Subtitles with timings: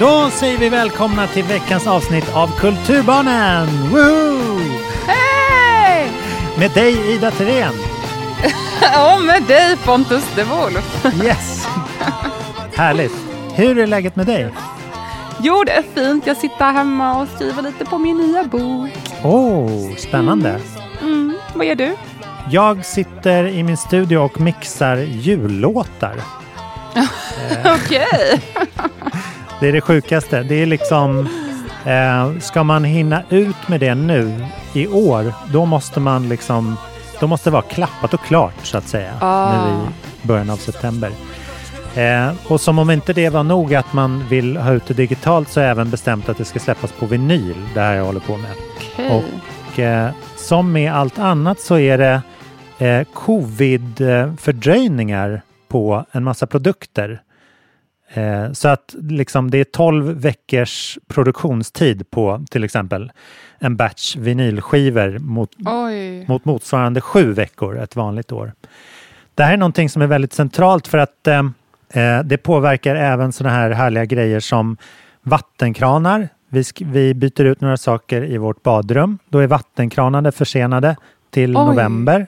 [0.00, 3.66] Då säger vi välkomna till veckans avsnitt av Kulturbarnen!
[3.66, 4.60] Woohoo!
[5.06, 6.10] Hej!
[6.58, 7.72] Med dig Ida Thirén.
[8.82, 11.06] Ja, med dig Pontus de Wolf.
[11.24, 11.66] Yes!
[12.74, 13.12] Härligt.
[13.54, 14.48] Hur är läget med dig?
[15.40, 16.26] Jo, det är fint.
[16.26, 18.90] Jag sitter hemma och skriver lite på min nya bok.
[19.22, 20.60] Oh, spännande.
[21.00, 21.34] Mm.
[21.54, 21.96] Vad gör du?
[22.50, 26.14] Jag sitter i min studio och mixar jullåtar.
[27.64, 28.40] Okej.
[29.60, 30.42] Det är det sjukaste.
[30.42, 31.28] Det är liksom...
[31.86, 36.76] Eh, ska man hinna ut med det nu i år, då måste man liksom...
[37.20, 39.12] Då måste det vara klappat och klart så att säga.
[39.20, 39.66] Ah.
[39.66, 39.72] Nu
[40.22, 41.10] i början av september.
[41.94, 45.48] Eh, och som om inte det var nog att man vill ha ut det digitalt
[45.48, 47.56] så har jag även bestämt att det ska släppas på vinyl.
[47.74, 48.50] Det här jag håller på med.
[48.76, 49.24] Okej.
[49.72, 52.22] Och eh, som med allt annat så är det
[52.78, 57.20] eh, covid-fördröjningar på en massa produkter.
[58.14, 63.12] Eh, så att liksom det är 12 veckors produktionstid på till exempel
[63.58, 66.26] en batch vinylskivor mot, Oj.
[66.26, 68.52] mot motsvarande sju veckor ett vanligt år.
[69.34, 71.42] Det här är någonting som är väldigt centralt för att eh,
[71.92, 74.76] eh, det påverkar även sådana här härliga grejer som
[75.22, 76.28] vattenkranar.
[76.48, 79.18] Vi, vi byter ut några saker i vårt badrum.
[79.28, 80.96] Då är vattenkranarna försenade
[81.30, 81.66] till Oj.
[81.66, 82.26] november.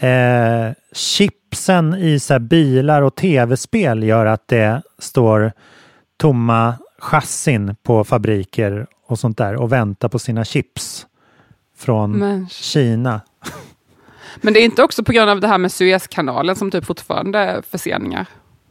[0.00, 0.72] Eh,
[1.52, 5.52] chipsen i så bilar och tv-spel gör att det står
[6.16, 11.06] tomma chassin på fabriker och sånt där och väntar på sina chips
[11.76, 13.20] från Men, Kina.
[14.40, 17.38] men det är inte också på grund av det här med Suezkanalen som typ fortfarande
[17.38, 18.26] är förseningar?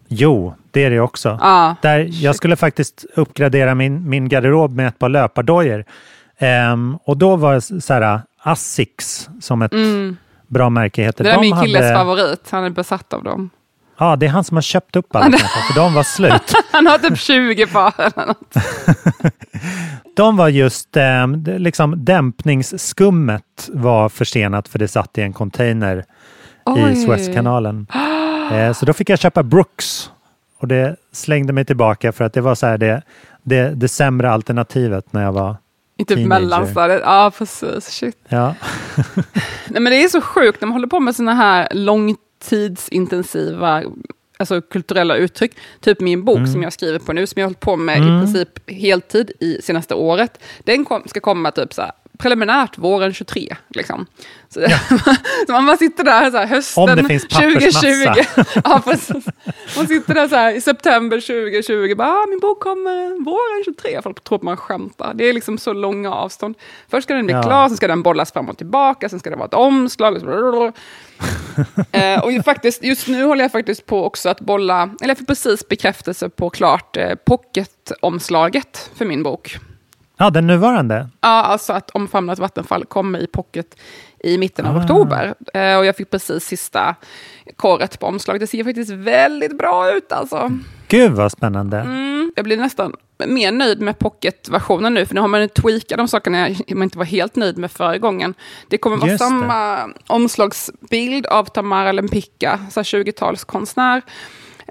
[0.07, 1.37] Jo, det är det också.
[1.41, 1.75] Ja.
[1.81, 5.85] Där jag skulle faktiskt uppgradera min, min garderob med ett par löpardojor.
[6.37, 10.17] Ehm, och då var det så här Asics som ett Mm.
[10.51, 11.23] Bra märke heter.
[11.23, 12.47] Det där är De min killes hade- favorit.
[12.51, 13.49] Han är besatt av dem.
[13.99, 16.53] Ja, det är han som har köpt upp alla kanske, för de var slut.
[16.71, 18.53] Han har typ 20 par eller något.
[20.15, 26.03] De var just, eh, liksom dämpningsskummet var försenat för det satt i en container i
[26.65, 26.95] Oj.
[26.95, 27.87] Suezkanalen.
[28.51, 30.11] Eh, så då fick jag köpa Brooks.
[30.59, 33.01] Och det slängde mig tillbaka för att det var så här det,
[33.43, 35.55] det, det sämre alternativet när jag var
[36.01, 36.27] I typ Teenager.
[36.27, 37.01] mellanstadiet.
[37.03, 37.87] Ja, precis.
[37.87, 38.17] Shit.
[38.27, 38.55] Ja,
[39.67, 43.83] Nej, men det är så sjukt när man håller på med såna här långtidsintensiva
[44.41, 45.57] alltså kulturella uttryck.
[45.79, 48.01] Typ min bok som jag skriver på nu, som jag har hållit på med i
[48.01, 50.43] princip heltid i senaste året.
[50.59, 53.55] Den kom, ska komma typ så här, preliminärt våren 23.
[53.69, 54.05] Liksom.
[54.49, 54.59] Så,
[55.47, 57.79] så man bara sitter där så här, hösten Om det finns pappersmassa.
[57.79, 58.61] 2020.
[58.63, 59.25] ja, precis.
[59.77, 64.01] Man sitter där så här, i september 2020, bara, ah, min bok kommer våren 23.
[64.01, 65.13] Folk tror att man skämtar.
[65.13, 66.55] Det är liksom så långa avstånd.
[66.89, 67.43] Först ska den bli Ja.
[67.43, 70.15] klar, sen ska den bollas fram och tillbaka, sen ska det vara ett omslag.
[70.15, 70.71] Och, så,
[71.91, 75.27] eh, och faktiskt, just nu håller jag faktiskt på också att bolla, eller jag fick
[75.27, 79.57] precis bekräftelse på klart eh, pocket-omslaget för min bok.
[80.21, 81.09] Ja, den nuvarande?
[81.21, 83.75] Ja, alltså att omfamnat vattenfall kommer i pocket
[84.19, 84.79] i mitten av ah.
[84.81, 85.35] oktober.
[85.53, 86.95] Eh, och jag fick precis sista
[87.55, 88.39] korret på omslaget.
[88.39, 90.51] Det ser faktiskt väldigt bra ut alltså.
[90.87, 91.77] Gud vad spännande.
[91.77, 92.95] Mm, jag blir nästan
[93.27, 97.05] mer nöjd med pocketversionen nu, för nu har man tweakat de sakerna jag inte var
[97.05, 98.33] helt nöjd med förra gången.
[98.67, 99.93] Det kommer vara Just samma det.
[100.07, 104.01] omslagsbild av Tamara Lempicka, 20-talskonstnär.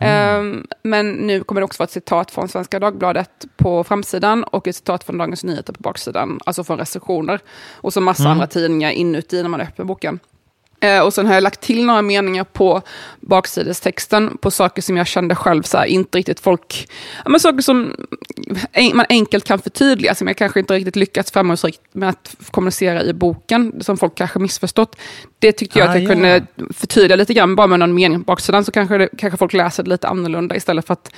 [0.00, 0.40] Mm.
[0.40, 4.68] Um, men nu kommer det också vara ett citat från Svenska Dagbladet på framsidan och
[4.68, 7.40] ett citat från Dagens Nyheter på baksidan, alltså från recensioner.
[7.72, 8.32] Och så massa mm.
[8.32, 10.20] andra tidningar inuti när man öppnar boken.
[10.80, 12.82] Eh, och sen har jag lagt till några meningar på
[13.20, 16.88] baksidestexten på saker som jag kände själv så här, inte riktigt folk...
[17.24, 17.94] Ja, men saker som
[18.72, 23.02] en, man enkelt kan förtydliga, som jag kanske inte riktigt lyckats framgångsrikt med att kommunicera
[23.02, 24.96] i boken, som folk kanske missförstått.
[25.38, 26.08] Det tyckte jag Ah, att jag ja.
[26.08, 29.52] kunde förtydliga lite grann, bara med någon mening på baksidan, så kanske, det, kanske folk
[29.52, 31.12] läser det lite annorlunda istället för att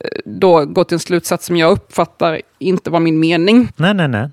[0.00, 3.68] eh, då gå till en slutsats som jag uppfattar inte var min mening.
[3.76, 4.30] Nej, nej, nej.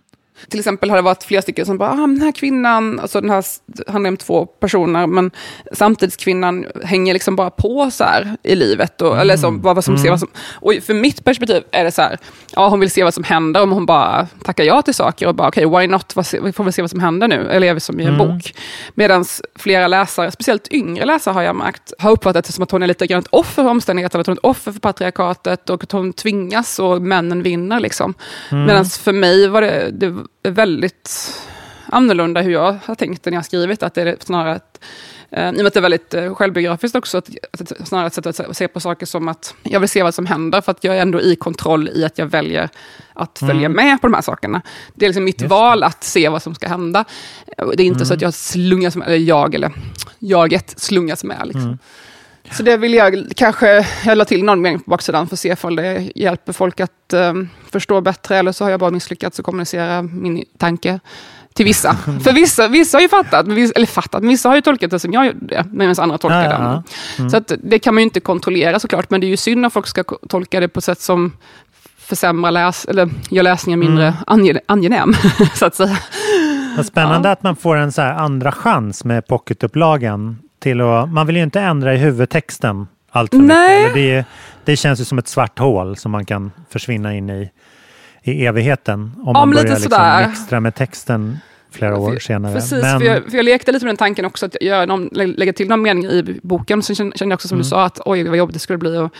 [0.49, 3.29] Till exempel har det varit flera stycken som bara, ah, den här kvinnan, alltså den
[3.29, 3.45] här
[3.87, 5.31] handlar om två personer, men
[5.71, 9.01] samtidskvinnan hänger liksom bara på så här i livet.
[9.01, 11.91] Och, Eller så, vad, vad som ser vad som, och för mitt perspektiv är det
[11.91, 12.17] så här,
[12.55, 15.35] ja hon vill se vad som händer om hon bara tackar ja till saker och
[15.35, 17.73] bara, okej, why not, vad, vi får väl se vad som händer nu, eller är
[17.73, 18.53] vi som i en bok.
[18.93, 19.25] Medan
[19.55, 22.87] flera läsare, speciellt yngre läsare har jag märkt, har uppfattat det som att hon är
[22.87, 25.91] lite grann ett offer för omständigheterna, att hon är ett offer för patriarkatet och att
[25.91, 27.79] hon tvingas och männen vinner.
[27.79, 28.13] Liksom.
[28.51, 31.39] Medan för mig var det, det väldigt
[31.85, 33.83] annorlunda hur jag har tänkt när jag har skrivit.
[33.83, 34.79] Att det är snarare att,
[35.31, 37.29] eh, I och med att det är väldigt eh, självbiografiskt också, att,
[37.61, 40.25] att snarare ett sätt att se- på saker som att jag vill se vad som
[40.25, 42.69] händer, för att jag är ändå i kontroll i att jag väljer
[43.13, 44.61] att följa med på de här sakerna.
[44.95, 47.05] Det är liksom mitt val att se vad som ska hända.
[47.57, 49.71] Det är inte så att jag slungas med, eller jag, eller
[50.19, 51.41] jaget slungas med.
[51.43, 51.77] Liksom.
[52.51, 55.55] Så det vill jag kanske, jag la till någon mening på baksidan för att se
[55.61, 57.33] om det hjälper folk att eh,
[57.71, 60.99] förstå bättre, eller så har jag bara misslyckats att kommunicera min tanke
[61.53, 61.93] till vissa.
[62.23, 65.13] för vissa, vissa har ju fattat, eller fattat, men vissa har ju tolkat det som
[65.13, 66.83] jag gjorde, medan andra tolkar Ja, ja,
[67.17, 67.29] ja.
[67.29, 69.71] Så att det kan man ju inte kontrollera såklart, men det är ju synd om
[69.71, 71.31] folk ska tolka det på ett sätt som
[71.97, 74.15] försämrar läs, eller gör läsningen mindre Mm.
[74.27, 75.13] ange, angenäm,
[75.55, 75.97] så att säga.
[76.77, 80.37] Vad spännande att man får en så andra chans med pocketupplagan.
[80.63, 83.79] Till att, man vill ju inte ändra i huvudtexten allt för Nej.
[83.79, 83.93] mycket.
[83.95, 84.25] Det,
[84.71, 87.49] det känns ju som ett svart hål som man kan försvinna in i,
[88.23, 89.11] i evigheten.
[89.23, 91.37] Om man men lite börjar liksom extra med texten
[91.71, 92.53] flera år senare.
[92.53, 95.09] Precis, Men, för, jag, för jag lekte lite med den tanken också, att göra någon,
[95.11, 96.83] lä- lägga till någon mening i boken.
[96.83, 97.63] Sen kände jag också som Mm.
[97.63, 98.97] du sa, att oj vad jobbigt det skulle bli.
[98.97, 99.13] Och,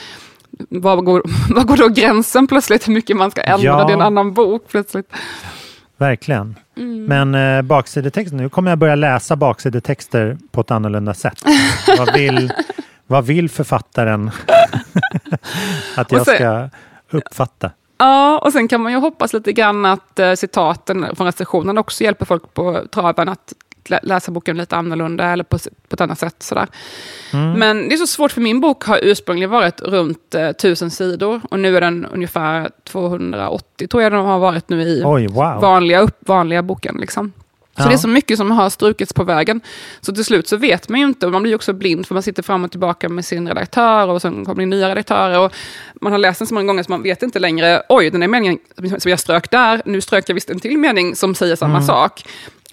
[0.70, 1.24] vad går,
[1.56, 3.66] vad går då gränsen plötsligt, hur mycket man ska ändra?
[3.66, 3.84] Ja.
[3.86, 5.14] Det är en annan bok plötsligt.
[5.98, 6.56] Verkligen.
[6.78, 7.06] Mm.
[7.06, 11.44] Men eh, baksidetexten, nu kommer jag börja läsa baksidetexter på ett annorlunda sätt.
[11.98, 12.54] vad, vill,
[13.08, 14.32] vad vill författaren
[15.96, 16.70] att jag sen- ska
[17.18, 17.72] uppfatta?
[17.98, 22.04] Ja, och sen kan man ju hoppas lite grann att eh, citaten från recensionen också
[22.04, 23.54] hjälper folk på traven att
[23.90, 25.58] läsa boken lite annorlunda eller på,
[25.88, 26.36] på ett annat sätt.
[26.40, 26.68] Sådär.
[27.34, 27.60] Mm.
[27.60, 31.42] Men det är så svårt, för min bok har ursprungligen varit runt eh, 1000 sidor
[31.50, 35.62] och nu är den ungefär 280, tror jag den har varit nu i Oj, wow.
[35.62, 36.98] vanliga, upp, vanliga boken.
[37.00, 37.32] Liksom.
[37.78, 37.88] Så Ja.
[37.88, 39.62] det är så mycket som har strukits på vägen.
[40.02, 42.24] Så till slut så vet man ju inte, och man blir också blind för man
[42.24, 45.40] sitter fram och tillbaka med sin redaktör och sen kommer det nya redaktörer.
[45.40, 45.54] Och
[46.02, 48.28] man har läst den så många gånger så man vet inte längre, oj den är
[48.28, 48.58] meningen
[49.00, 52.24] som jag strök där, nu strök jag visst en till mening som säger samma sak.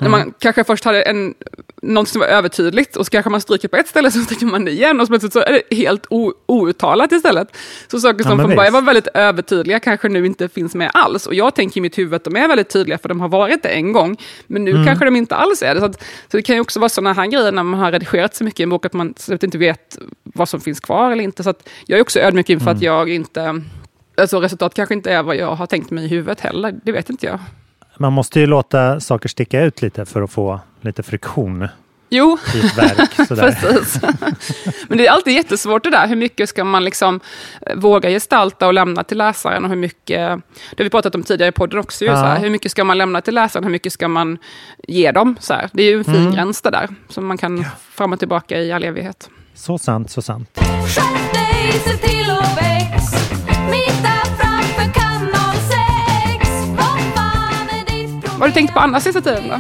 [0.01, 1.35] När man kanske först hade en,
[1.83, 4.65] något som var övertydligt och så kanske man stryker på ett ställe så stryker man
[4.65, 7.57] det igen och så plötsligt så är det helt o, outtalat istället.
[7.89, 10.91] Så saker Ja, som men från början var väldigt övertydliga kanske nu inte finns med
[10.95, 11.27] alls.
[11.27, 13.63] Och jag tänker i mitt huvud att de är väldigt tydliga för de har varit
[13.63, 14.17] det en gång.
[14.47, 14.81] Men Mm.
[14.81, 15.81] nu kanske de inte alls är det.
[15.81, 18.35] Så, att, så det kan ju också vara sådana här grejer när man har redigerat
[18.35, 21.43] så mycket i en bok att man inte vet vad som finns kvar eller inte.
[21.43, 22.77] Så att jag är också ödmjuk inför Mm.
[22.77, 23.63] att jag inte...
[24.17, 26.75] Alltså resultat kanske inte är vad jag har tänkt mig i huvudet heller.
[26.85, 27.39] Det vet inte jag.
[28.01, 31.69] Man måste ju låta saker sticka ut lite för att få lite friktion
[32.13, 32.39] Jo,
[32.77, 33.11] verk.
[33.29, 34.01] Precis.
[34.89, 36.07] Men det är alltid jättesvårt det där.
[36.07, 37.21] Hur mycket ska man liksom
[37.67, 39.65] eh, våga gestalta och lämna till läsaren?
[39.65, 40.19] Och hur mycket,
[40.71, 42.05] det har vi pratat om tidigare i podden också.
[42.05, 42.17] Ju, Ja.
[42.17, 43.65] så här, hur mycket ska man lämna till läsaren?
[43.65, 44.39] Hur mycket ska man
[44.89, 45.37] ge dem?
[45.41, 45.71] Så här.
[45.73, 46.33] Det är ju en fin Mm.
[46.33, 46.89] gräns det där.
[47.09, 49.31] Som man kan fram och tillbaka i all evighet.
[49.55, 50.59] Så sant, så sant.
[58.41, 59.55] Vad har du tänkt på annars sista tiden då?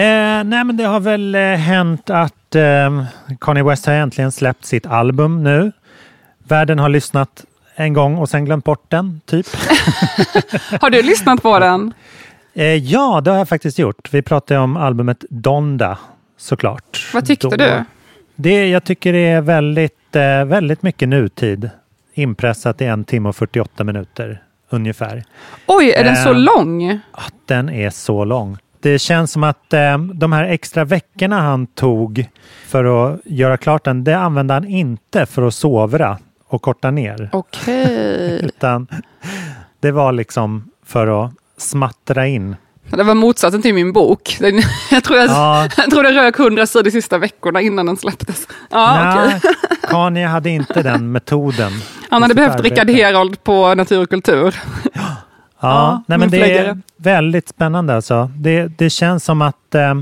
[0.00, 3.04] Eh, nej, men det har väl eh, hänt att eh,
[3.40, 5.72] Kanye West har äntligen släppt sitt album nu.
[6.38, 9.46] Världen har lyssnat en gång och sen glömt bort den, typ.
[10.80, 11.92] Har du lyssnat på den?
[12.54, 14.08] Eh, ja, det har jag faktiskt gjort.
[14.12, 15.98] Vi pratade om albumet Donda,
[16.36, 17.10] såklart.
[17.14, 17.84] Vad tyckte Då- du?
[18.36, 21.70] Det, jag tycker det är väldigt, eh, väldigt mycket nutid.
[22.14, 25.24] Inpressat i en timme och 48 minuter ungefär.
[25.66, 27.00] Oj, är den så Eh, lång?
[27.46, 28.58] Den är så lång.
[28.80, 32.26] Det känns som att eh, de här extra veckorna han tog
[32.66, 36.18] för att göra klart den, det använde han inte för att sovra
[36.48, 37.28] och korta ner.
[37.32, 38.40] Okej.
[38.44, 38.86] Utan
[39.80, 42.56] det var liksom för att smattra in.
[42.90, 44.36] Det var motsatsen till min bok.
[44.90, 45.68] Jag, tror jag, Ja.
[45.76, 48.48] jag tror den rök hundra sidor de sista veckorna innan den släpptes.
[48.70, 49.14] Ja.
[49.14, 49.40] Nej,
[49.88, 51.72] Kanye hade inte den metoden.
[52.14, 52.60] Han hade behövt.
[52.60, 54.54] Rickard Herold på Natur och kultur.
[55.60, 58.30] Ja, Ja, nej, men det är väldigt spännande alltså.
[58.36, 59.94] Det, det känns som att eh,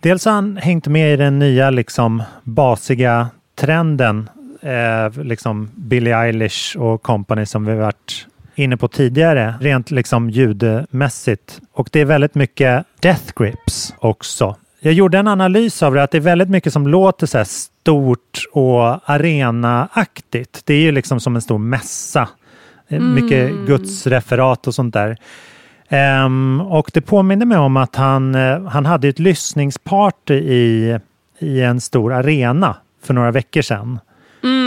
[0.00, 4.28] dels har han hängt med i den nya liksom basiga trenden,
[4.62, 11.60] eh, liksom Billie Eilish och company som vi varit inne på tidigare, rent liksom ljudmässigt.
[11.72, 14.56] Och det är väldigt mycket death grips också.
[14.80, 17.46] Jag gjorde en analys av det, att det är väldigt mycket som låter så här
[17.86, 20.60] stort och arenaaktigt.
[20.64, 22.28] Det är ju liksom som en stor mässa.
[22.88, 25.16] Eh, Mycket gudsreferat och sånt där.
[25.88, 30.98] Ehm, och det påminner mig om att han, eh, han hade ett lyssningsparty i,
[31.38, 33.98] i en stor arena för några veckor sedan.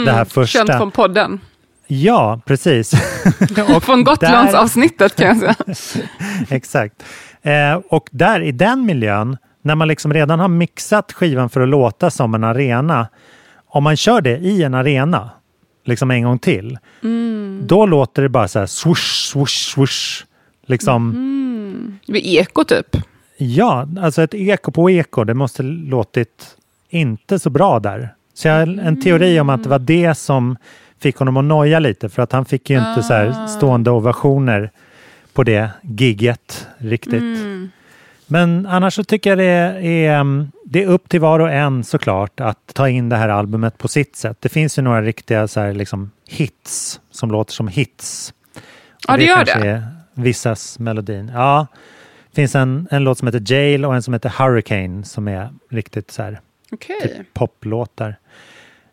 [0.06, 0.58] det här första.
[0.58, 1.40] Känt från podden.
[1.86, 2.92] Ja, precis.
[3.76, 6.06] Och Från Gotlandsavsnittet kan jag säga.
[6.48, 7.04] Exakt.
[7.42, 11.68] Eh, och där i den miljön, när man liksom redan har mixat skivan för att
[11.68, 13.08] låta som en arena.
[13.66, 15.30] Om man kör det i en arena,
[15.84, 16.78] liksom en gång till,
[17.62, 20.24] då låter det bara så här swoosh, swoosh, swoosh.
[20.66, 22.96] Liksom, Vid eko typ.
[23.36, 26.56] ja, alltså ett eko på eko, det måste låtit
[26.88, 28.14] inte så bra där.
[28.34, 30.56] Så jag har en teori om att det var det som
[31.00, 34.70] fick honom att noja lite, för att han fick ju inte så här stående ovationer
[35.32, 37.38] på det gigget riktigt.
[38.30, 41.84] Men annars så tycker jag det är, mm, det är upp till var och en
[41.84, 44.36] såklart att ta in det här albumet på sitt sätt.
[44.40, 48.34] Det finns ju några riktiga så här, liksom, hits som låter som hits.
[49.06, 49.86] Ja, Och det gör det.
[50.14, 51.30] Vissas melodin.
[51.34, 51.66] Ja,
[52.30, 55.50] det finns en, en låt som heter Jail och en som heter Hurricane som är
[55.70, 56.40] riktigt så här
[56.72, 57.00] Okej.
[57.00, 58.16] typ poplåtar.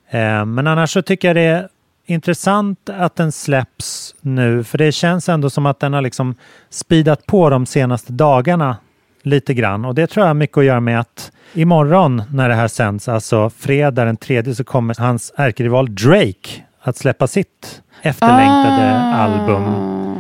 [0.10, 1.67] Eh, men annars så tycker jag det är
[2.06, 6.36] intressant att den släpps nu, för det känns ändå som att den har liksom
[6.70, 8.77] speedat på de senaste dagarna
[9.21, 9.86] lite grann.
[9.86, 13.07] Och det tror jag har mycket att göra med att imorgon när det här sänds,
[13.07, 16.50] alltså fredag den tredje, så kommer hans ärkerival Drake
[16.81, 19.63] att släppa sitt efterlängtade album.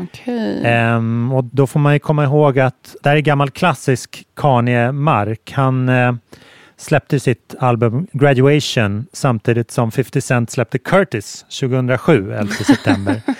[0.03, 0.61] Okej.
[0.65, 5.51] Ehm, och då får man ju komma ihåg att det här är gammal klassisk Kanye-mark.
[5.51, 6.13] Han eh,
[6.77, 13.21] släppte sitt album Graduation samtidigt som 50 Cent släppte Curtis 2007, 11 september.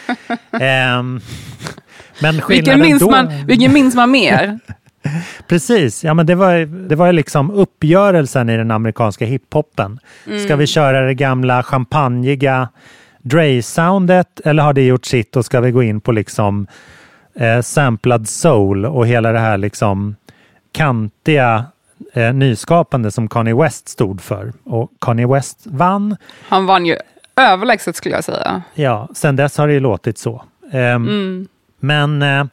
[0.61, 1.21] Ehm,
[2.21, 3.09] men Vilken skillnaden minns, då...
[3.09, 4.59] man, vilken minns man mer?
[5.47, 9.99] Precis, ja men det var, det var liksom uppgörelsen i den amerikanska hiphopen.
[10.45, 12.69] Ska vi köra det gamla champagniga
[13.21, 16.67] Dre-soundet eller har det gjort sitt och ska vi gå in på liksom
[17.35, 20.15] eh, samplad soul och hela det här liksom
[20.71, 21.65] kantiga
[22.13, 24.53] eh, nyskapande som Kanye West stod för.
[24.63, 26.17] Och Kanye West vann.
[26.49, 26.95] Han vann ju
[27.35, 28.61] överlägset skulle jag säga.
[28.73, 30.43] Ja, sen dess har det ju låtit så.
[30.71, 31.47] Ehm, Mm.
[31.79, 32.45] Men eh,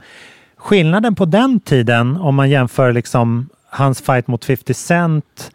[0.64, 5.50] skillnaden på den tiden, om man jämför liksom hans fight mot 50 Cent,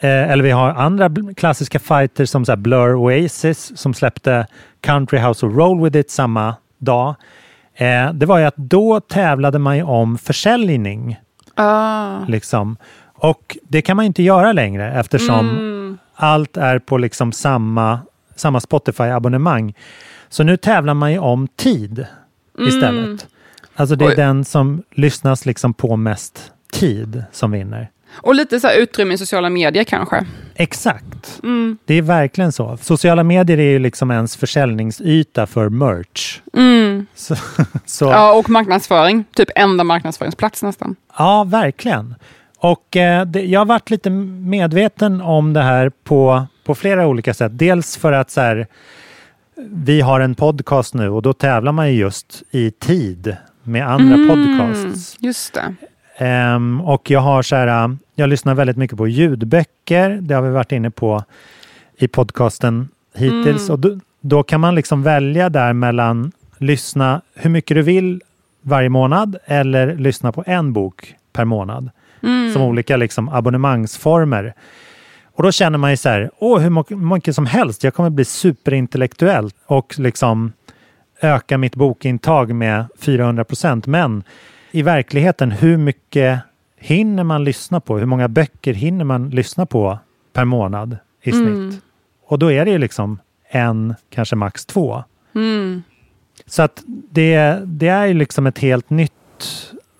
[0.00, 4.46] eh, eller vi har andra klassiska fighters som så Blur Oasis som släppte
[4.80, 7.14] Country House of Roll With It samma dag.
[7.74, 11.20] Eh, det var ju att då tävlade man ju om försäljning.
[11.54, 12.24] Ah.
[12.28, 12.76] Liksom.
[13.14, 15.98] Och det kan man inte göra längre eftersom Mm.
[16.14, 17.98] allt är på liksom samma,
[18.36, 19.74] samma Spotify-abonnemang.
[20.28, 22.06] Så nu tävlar man ju om tid
[22.58, 23.26] istället.
[23.80, 24.08] Alltså det är.
[24.08, 24.16] Oj.
[24.16, 27.90] den som lyssnas liksom på mest tid som vinner.
[28.12, 30.26] Och lite så utrymme i sociala medier kanske.
[30.54, 31.40] Exakt.
[31.42, 31.78] Mm.
[31.84, 32.76] Det är verkligen så.
[32.76, 36.40] Sociala medier är ju liksom ens försäljningsyta för merch.
[36.52, 37.06] Mm.
[37.14, 37.36] Så,
[37.86, 39.24] så, Ja, och marknadsföring.
[39.34, 40.96] Typ enda marknadsföringsplats nästan.
[41.18, 42.14] Ja, verkligen.
[42.58, 47.34] Och eh, det, jag har varit lite medveten om det här på, på flera olika
[47.34, 47.52] sätt.
[47.54, 48.66] Dels för att så här,
[49.68, 53.36] vi har en podcast nu och då tävlar man ju just i tid
[53.70, 55.16] med andra podcasts.
[55.20, 55.74] Just det.
[56.24, 60.18] Ehm, och jag har så här, äh, jag lyssnar väldigt mycket på ljudböcker.
[60.22, 61.24] Det har vi varit inne på
[61.96, 63.70] i podcasten hittills.
[63.70, 68.22] Och då, då kan man liksom välja där mellan lyssna hur mycket du vill
[68.62, 71.90] varje månad eller lyssna på en bok per månad.
[72.52, 74.54] Som olika liksom abonnemangsformer.
[75.36, 78.24] Och då känner man ju så här, åh hur mycket som helst, jag kommer bli
[78.24, 80.52] superintellektuell och liksom
[81.20, 83.86] öka mitt bokintag med 400 procent.
[83.86, 84.24] Men
[84.70, 86.40] i verkligheten, hur mycket
[86.76, 87.98] hinner man lyssna på?
[87.98, 89.98] Hur många böcker hinner man lyssna på
[90.32, 91.82] per månad i snitt?
[92.26, 95.04] Och då är det ju liksom en, kanske max två.
[95.34, 95.82] Mm.
[96.46, 99.12] Så att det, det är ju liksom ett helt nytt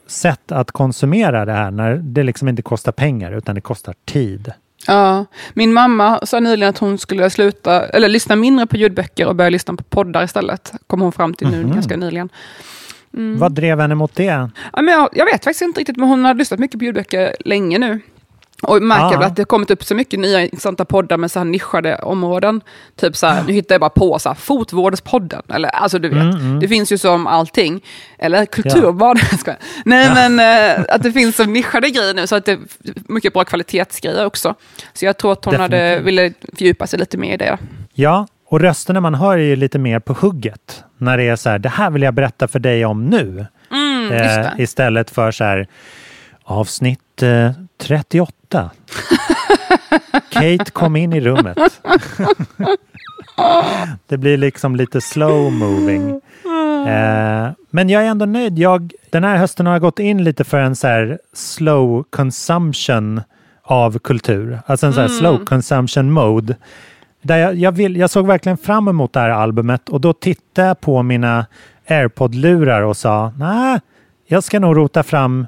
[0.07, 4.53] sätt att konsumera det här när det liksom inte kostar pengar utan det kostar tid.
[4.91, 9.37] Ja, min mamma sa nyligen att hon skulle sluta, eller lyssna mindre på ljudböcker och
[9.37, 10.73] börja lyssna på poddar istället.
[10.87, 11.73] Kom hon fram till nu Mhm.
[11.73, 12.29] ganska nyligen.
[13.39, 14.25] Vad drev henne mot det?
[14.73, 17.37] Ja, men jag, jag vet faktiskt inte riktigt, men hon har lyssnat mycket på ljudböcker
[17.45, 18.01] länge nu.
[18.63, 19.19] Och märker Ja.
[19.19, 21.97] väl att det har kommit upp så mycket nya intressanta poddar med så här nischade
[21.97, 22.61] områden.
[22.97, 25.43] Typ så här, nu hittar jag bara på så här, fotvårdspodden.
[25.55, 26.61] Eller, alltså du vet, Mm, mm.
[26.61, 27.85] det finns ju som allting.
[28.19, 29.19] Eller kulturvad.
[29.31, 29.59] Jag skojar.
[29.85, 30.41] Nej men
[30.79, 32.27] eh, att det finns som nischade grejer nu.
[32.27, 32.59] Så att det är
[33.09, 34.55] mycket bra kvalitetsgrejer också.
[34.93, 37.59] Så jag tror att hon hade, ville fördjupa sig lite mer i det.
[37.93, 40.85] Ja, och rösterna man hör är ju lite mer på hugget.
[40.99, 43.47] När det är så här, det här vill jag berätta för dig om nu.
[43.73, 45.67] Mm, Eh, istället för så här,
[46.45, 47.51] avsnitt eh,
[47.81, 48.33] 38.
[50.29, 51.59] Kate kom in i rummet.
[54.07, 56.21] det blir liksom lite slow moving.
[56.87, 58.59] Eh, men jag är ändå nöjd.
[58.59, 63.21] Jag, den här hösten har jag gått in lite för en så här slow consumption
[63.63, 64.61] av kultur.
[64.67, 65.19] Alltså en så här Mm.
[65.19, 66.57] slow consumption mode.
[67.23, 70.69] Där jag, jag, vill, jag såg verkligen fram emot det här albumet och då tittade
[70.69, 71.47] jag på mina
[71.89, 73.81] airpod-lurar och sa nej,
[74.27, 75.47] jag ska nog rota fram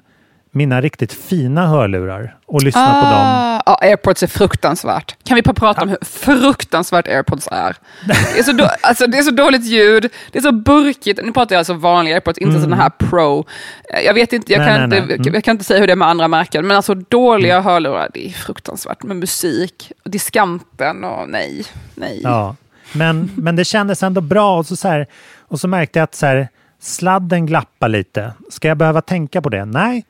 [0.54, 3.20] mina riktigt fina hörlurar och lyssna på dem.
[3.20, 5.16] Ah, Ja, airpods är fruktansvärt.
[5.24, 7.76] Kan vi bara prata om hur fruktansvärt airpods är?
[8.06, 11.20] Det är, så då, alltså, det är så dåligt ljud, det är så burkigt.
[11.24, 13.46] Nu pratar jag alltså vanliga airpods, inte sådana här pro.
[13.94, 15.16] Eh, Jag vet inte, jag, Nej, kan nej, inte, nej.
[15.18, 15.34] Mm.
[15.34, 18.26] jag kan inte säga hur det är med andra märken, men alltså dåliga hörlurar, det
[18.26, 22.20] är fruktansvärt med musik, och diskanten och nej, nej.
[22.22, 22.56] Ja.
[22.92, 25.06] Men, men det kändes ändå bra och så, så här,
[25.40, 26.48] och så märkte jag att så här,
[26.80, 28.32] sladden glappar lite.
[28.50, 29.64] Ska jag behöva tänka på det?
[29.64, 30.04] Nej.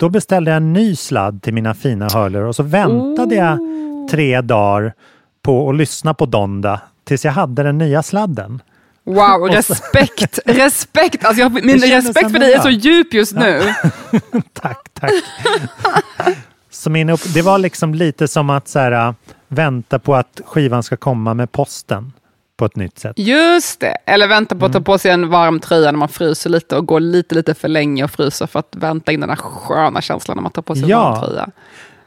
[0.00, 3.58] Då beställde jag en ny sladd till mina fina hörlurar och så väntade jag
[4.10, 4.94] tre dagar
[5.42, 8.62] på att lyssna på Donda tills jag hade den nya sladden.
[9.04, 11.24] Wow, respekt, respekt!
[11.24, 13.74] Alltså jag, min respekt för dig är så djup just nu.
[14.52, 15.12] tack, tack.
[16.70, 19.14] så min upp, det var liksom lite som att så här, äh,
[19.48, 22.12] vänta på att skivan ska komma med posten
[22.60, 23.18] på ett nytt sätt.
[23.18, 24.82] Just det, eller vänta på att Mm.
[24.84, 27.68] ta på sig en varm tröja när man fryser lite och gå lite, lite för
[27.68, 30.74] länge och fryser för att vänta in den här sköna känslan när man tar på
[30.74, 31.10] sig en Ja.
[31.10, 31.48] varm tröja.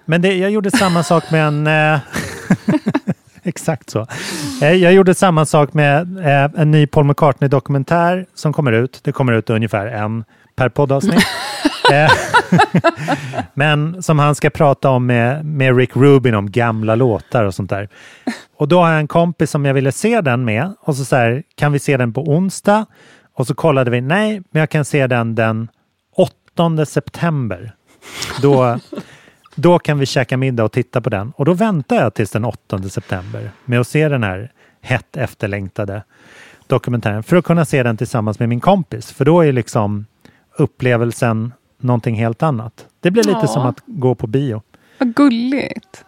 [0.06, 1.68] Men det, jag gjorde samma sak med en...
[1.68, 2.00] Eh,
[3.44, 4.08] exakt så.
[4.62, 9.00] Eh, jag gjorde samma sak med eh, en ny Paul McCartney-dokumentär som kommer ut.
[9.04, 10.24] Det kommer ut ungefär en
[10.56, 11.26] per poddavsnitt.
[11.92, 12.12] Eh,
[13.54, 17.70] Men som han ska prata om med, med Rick Rubin om gamla låtar och sånt
[17.70, 17.90] där.
[18.58, 21.16] Och då har jag en kompis som jag ville se den med och så, så
[21.16, 22.86] här, kan vi se den på onsdag?
[23.34, 25.68] Och så kollade vi, nej, men jag kan se den den
[26.56, 27.76] 8 september.
[28.42, 28.80] Då,
[29.56, 31.32] då kan vi käka middag och titta på den.
[31.36, 36.04] Och då väntar jag tills den 8 september med att se den här hett efterlängtade
[36.68, 39.12] dokumentären för att kunna se den tillsammans med min kompis.
[39.12, 40.06] För då är liksom
[40.58, 42.86] upplevelsen någonting helt annat.
[43.00, 43.48] Det blir lite Ja.
[43.48, 44.62] som att gå på bio.
[44.98, 46.06] Vad gulligt.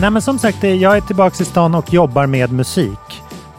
[0.00, 2.98] Nej men som sagt, det- jag är tillbaka i stan och jobbar med musik.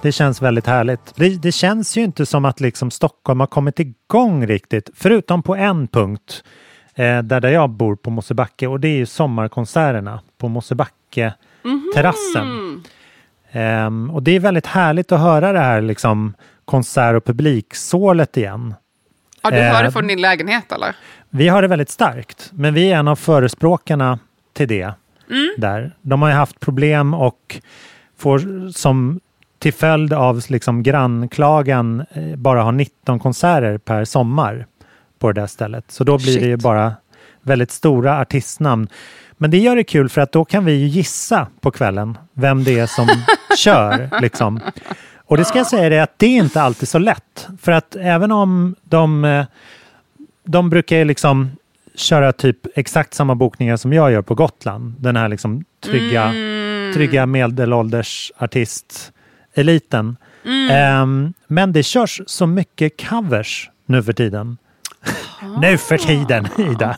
[0.01, 1.15] Det känns väldigt härligt.
[1.15, 5.55] Det, det känns ju inte som att liksom Stockholm har kommit igång riktigt, förutom på
[5.55, 6.43] en punkt
[6.95, 12.83] eh, där, där jag bor på Mosebacke och det är ju sommarkonserterna på Mosebacke-terrassen.
[13.51, 16.33] Ehm, och det är väldigt härligt att höra det här liksom
[16.65, 18.73] konsert och publiksålet igen.
[19.41, 20.95] Ja, du hör det från din lägenhet eller?
[21.29, 24.19] Vi har det väldigt starkt, men vi är en av förespråkarna
[24.53, 24.93] till det.
[25.57, 25.95] Där.
[26.01, 27.59] De har ju haft problem och
[28.17, 29.19] får som
[29.59, 34.65] till följd av liksom grannklagan eh, bara ha 19 konserter per sommar
[35.19, 35.91] på det där stället.
[35.91, 36.63] Så då blir det ju Shit.
[36.63, 36.93] bara
[37.41, 38.87] väldigt stora artistnamn.
[39.41, 42.63] Men det gör det kul för att då kan vi ju gissa på kvällen vem
[42.63, 43.07] det är som
[43.57, 44.09] kör.
[44.21, 44.59] Liksom.
[45.17, 47.47] Och det ska jag säga det att det är inte alltid så lätt.
[47.61, 49.45] För att även om de, eh,
[50.43, 51.51] de brukar liksom
[51.95, 54.93] köra typ exakt samma bokningar som jag gör på Gotland.
[54.99, 56.93] Den här liksom trygga, Mm.
[56.93, 60.17] trygga medelålders artist-eliten.
[60.45, 60.69] Mm.
[60.71, 64.57] Ehm, men det körs så mycket covers nu för tiden.
[65.61, 66.97] Nu för tiden, Ida.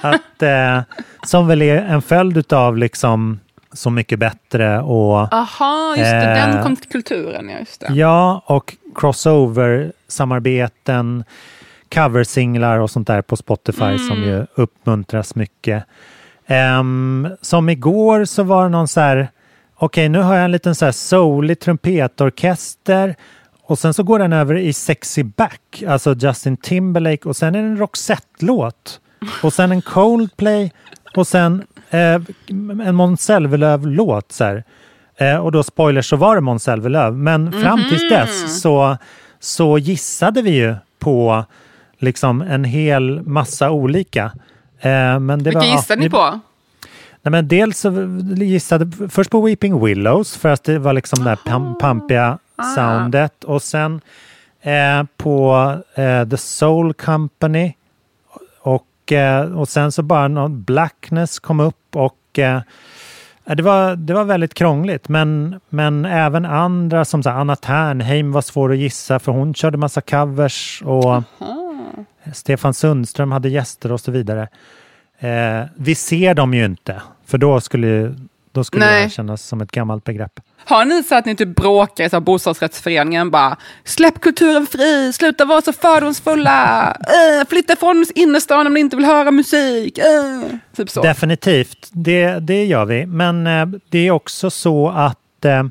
[0.00, 0.80] att, eh,
[1.26, 3.40] som väl är en följd av liksom
[3.72, 6.38] Så mycket bättre och Aha, just det.
[6.40, 7.58] Eh, Den kom till kulturen, ja.
[7.58, 7.92] Just det.
[7.92, 11.24] Ja, och crossover-samarbeten,
[11.94, 15.84] coversinglar och sånt där på Spotify som ju uppmuntras mycket.
[16.46, 19.28] Ehm, som igår så var det någon så här,
[19.74, 23.14] okej nu har jag en liten så här soulig trumpetorkester
[23.68, 27.62] och sen så går den över i Sexy Back, alltså Justin Timberlake och sen är
[27.62, 29.00] det en Roxette-låt
[29.42, 30.72] och sen en Coldplay
[31.16, 32.20] och sen eh,
[32.86, 34.32] en Måns Zelmerlöw-låt.
[34.32, 34.64] Så här.
[35.16, 37.16] Eh, och då spoiler så var det Måns Zelmerlöw.
[37.16, 38.96] Men fram tills dess så,
[39.40, 41.44] så gissade vi ju på
[41.98, 44.24] liksom en hel massa olika.
[44.80, 46.40] Eh, men det Vilka var, ja, gissade ni vi- på?
[47.22, 47.92] Nej, men dels så
[48.36, 52.38] gissade först på Weeping Willows för att det var liksom det här pam- pampiga
[52.74, 53.44] soundet.
[53.44, 54.00] Och sen
[54.62, 57.72] eh, på eh, The Soul Company.
[58.60, 62.60] Och, eh, och sen så bara någon Blackness kom upp och eh,
[63.44, 65.08] det, var, det var väldigt krångligt.
[65.08, 69.54] Men, men även andra som så här, Anna Ternheim var svår att gissa för hon
[69.54, 71.22] körde massa covers och
[72.32, 74.48] Stefan Sundström hade gäster och så vidare.
[75.18, 78.14] Eh, vi ser dem ju inte för då skulle,
[78.52, 79.02] då skulle det Nej.
[79.02, 80.40] här kännas som ett gammalt begrepp.
[80.64, 85.44] Har ni så att ni typ bråkar i så bostadsrättsföreningen bara släpp kulturen fri, sluta
[85.44, 89.98] vara så fördomsfulla, äh, flytta från innerstan om ni inte vill höra musik.
[89.98, 90.04] Äh.
[90.76, 91.02] Typ så.
[91.02, 93.06] Definitivt, det, det gör vi.
[93.06, 95.64] Men eh, det är också så att eh,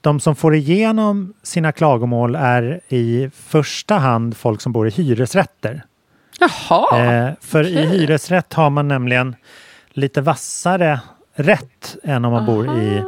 [0.00, 5.82] de som får igenom sina klagomål är i första hand folk som bor i hyresrätter.
[6.38, 9.36] Jaha, Eh, för i hyresrätt har man nämligen
[9.90, 11.00] lite vassare
[11.38, 13.02] rätt än om man bor i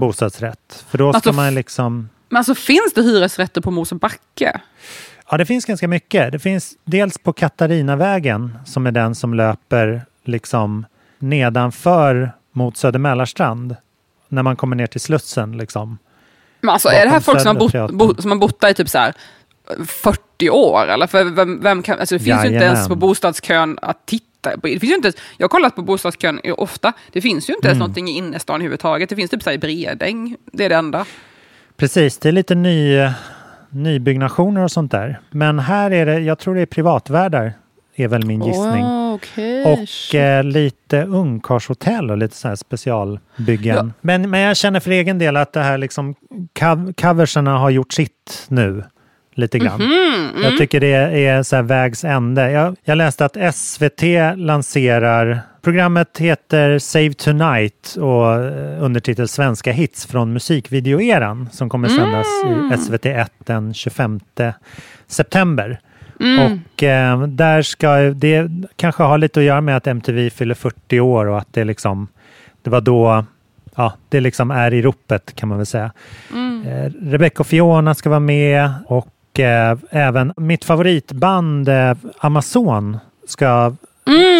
[0.00, 0.84] bostadsrätt.
[0.88, 2.08] För då ska Alltså, man liksom...
[2.28, 4.60] men alltså finns det hyresrätter på Mosebacke?
[5.30, 6.32] Ja, det finns ganska mycket.
[6.32, 10.86] Det finns dels på Katarinavägen som är den som löper liksom
[11.18, 13.76] nedanför mot Södermälarstrand.
[14.28, 15.98] När man kommer ner till Slussen liksom.
[16.60, 18.74] Men alltså är det här folk som har, bott, bo, som har bott där i
[18.74, 19.14] typ så här
[19.86, 20.86] 40 år?
[20.88, 21.06] Eller?
[21.06, 22.88] För vem, vem kan, alltså det finns ju inte ens Jajamän.
[22.88, 24.50] på bostadskön att titta på.
[24.62, 26.92] Det finns ju inte, jag har kollat på bostadskön ofta.
[27.12, 27.78] Det finns ju inte ens Mm.
[27.78, 29.08] någonting i innerstan överhuvudtaget.
[29.08, 30.36] Det finns typ så här i Bredäng.
[30.52, 31.04] Det är det enda.
[31.76, 32.96] Precis, det är lite ny,
[33.70, 35.20] nybyggnationer och sånt där.
[35.30, 37.52] Men här är det, jag tror det är privatvärdar,
[37.96, 38.84] är väl min gissning.
[38.84, 39.64] Okej.
[39.64, 43.76] Och eh, lite ungkarlshotell och lite så här specialbyggen.
[43.76, 43.88] Ja.
[44.00, 46.14] Men, men jag känner för egen del att det här liksom
[46.60, 48.84] cov- coverserna har gjort sitt nu.
[49.34, 49.80] Lite grann.
[49.80, 50.92] Mhm, Jag tycker det
[51.26, 52.50] är så vägs ände.
[52.50, 54.02] Jag, jag läste att SVT
[54.36, 62.26] lanserar, programmet heter Save Tonight och eh, undertitel Svenska hits från musikvideoeran som kommer sändas
[62.44, 64.20] i SVT1 den 25
[65.06, 65.80] september.
[66.74, 71.00] Och eh, där ska det kanske ha lite att göra med att MTV fyller 40
[71.00, 72.08] år och att det liksom
[72.62, 73.24] det var då
[73.76, 75.92] ja, det liksom är i ropet kan man väl säga.
[76.66, 79.08] Eh, Rebecca och Fiona ska vara med och
[79.42, 83.74] eh, även mitt favoritband eh, Amazon ska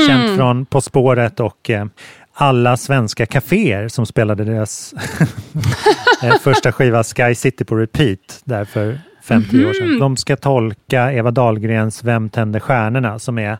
[0.08, 1.84] känt från På spåret och eh,
[2.32, 4.94] alla svenska kaféer som spelade deras
[6.22, 9.98] eh, första skiva Sky City på repeat där för 50 år sedan.
[9.98, 13.58] De ska tolka Eva Dahlgrens Vem tänder stjärnorna som är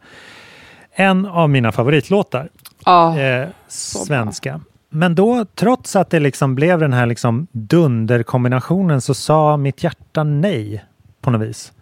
[0.95, 2.49] en av mina favoritlåtar
[2.85, 3.19] Ja.
[3.19, 4.61] eh, svenska.
[4.93, 10.25] Men då, trots att det liksom blev den här liksom dunderkombinationen så sa mitt hjärta
[10.25, 10.85] nej
[11.21, 11.73] på något vis.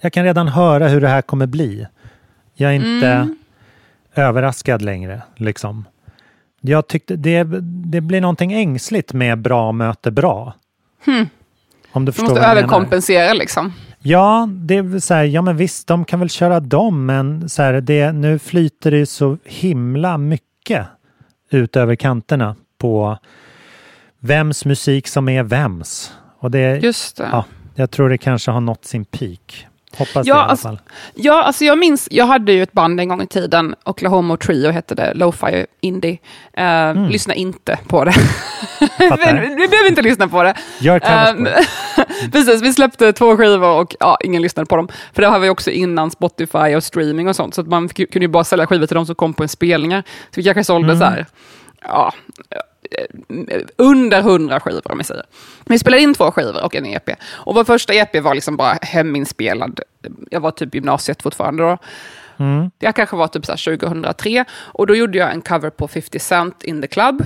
[0.00, 1.86] Jag kan redan höra hur det här kommer bli.
[2.54, 3.28] Jag är inte
[4.14, 5.22] överraskad längre.
[5.36, 5.84] Liksom.
[6.60, 10.54] Jag tyckte det, det blir någonting ängsligt med bra möter bra.
[11.92, 13.72] Om du Du måste överkompensera liksom.
[14.00, 17.62] Ja, det är så här, ja men visst, de kan väl köra dem, men så
[17.62, 20.86] här, det, nu flyter det så himla mycket
[21.50, 23.18] ut över kanterna på
[24.20, 26.12] vems musik som är vems.
[26.38, 27.28] Och det, Just det.
[27.32, 27.44] ja,
[27.78, 29.66] jag tror det kanske har nått sin peak.
[29.96, 30.78] Hoppas Ja, det i alla alltså- fall.
[31.14, 34.70] Ja, alltså jag minns, jag hade ju ett band en gång i tiden, Oklahoma Trio
[34.70, 36.18] hette det, Lo-Fi Indie.
[36.52, 38.12] Eh, Lyssna inte på det.
[39.00, 39.56] Mm.
[39.56, 40.54] Vi behöver inte lyssna på det.
[40.80, 41.64] Gör på det.
[42.32, 44.88] Precis, vi släppte två skivor och ja, ingen lyssnade på dem.
[45.12, 47.88] För det här var ju också innan Spotify och streaming och sånt, så att man
[47.88, 50.02] fick- kunde ju bara sälja skivor till de som kom på en spelningar.
[50.06, 50.98] Så vi kanske sålde Mm.
[50.98, 51.26] så här,
[51.82, 52.12] ja,
[53.76, 55.24] under hundra skivor om jag säger.
[55.64, 57.10] Vi spelade in två skivor och en EP.
[57.24, 59.80] Och vår första EP var liksom bara heminspelad.
[60.30, 61.78] Jag var typ gymnasiet fortfarande då.
[62.38, 62.70] Mm.
[62.78, 66.18] Jag kanske var typ så här 2003 och då gjorde jag en cover på 50
[66.18, 67.24] Cent in the Club.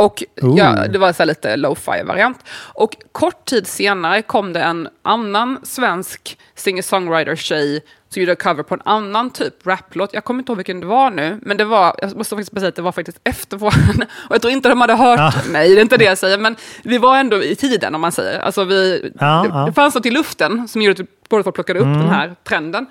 [0.00, 0.22] Och
[0.56, 2.38] ja, det var så lite lo-fi variant.
[2.74, 7.80] Och kort tid senare kom det en annan svensk singer-songwriter-tjej
[8.12, 10.10] som gjorde en cover på en annan typ raplåt.
[10.12, 12.68] Jag kommer inte ihåg vilken det var nu, men det var, jag måste faktiskt säga
[12.68, 14.02] att det var faktiskt efter våran.
[14.28, 15.32] Och jag tror inte de hade hört Ah.
[15.50, 18.12] mig, det är inte det jag säger, men vi var ändå i tiden om man
[18.12, 18.40] säger.
[18.40, 19.66] Alltså vi, Ja, det, ja.
[19.66, 21.98] det fanns något i luften som gjorde att båda två plockade upp Mm.
[21.98, 22.86] den här trenden.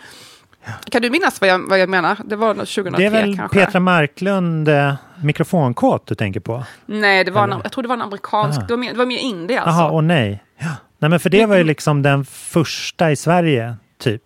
[0.91, 2.17] Kan du minnas vad jag, vad jag menar?
[2.25, 3.59] Det var nog 2003 Det är väl kanske.
[3.59, 6.63] Petra Marklund eh, mikrofonkåt du tänker på?
[6.85, 7.63] Nej, det var en, Eller?
[7.63, 8.63] jag tror det var en amerikansk, Ah.
[8.67, 9.81] det var mer, det var mer indie alltså.
[9.81, 10.43] Jaha, och nej.
[10.57, 10.67] Ja.
[10.99, 14.23] Nej, men för det var ju liksom den första i Sverige, typ.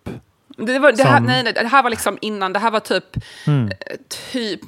[0.56, 2.80] Det, var, det, här, Som- nej, nej, det här var liksom innan, det här var
[2.80, 3.04] typ,
[3.46, 3.68] Mm.
[3.68, 3.96] eh,
[4.32, 4.60] typ,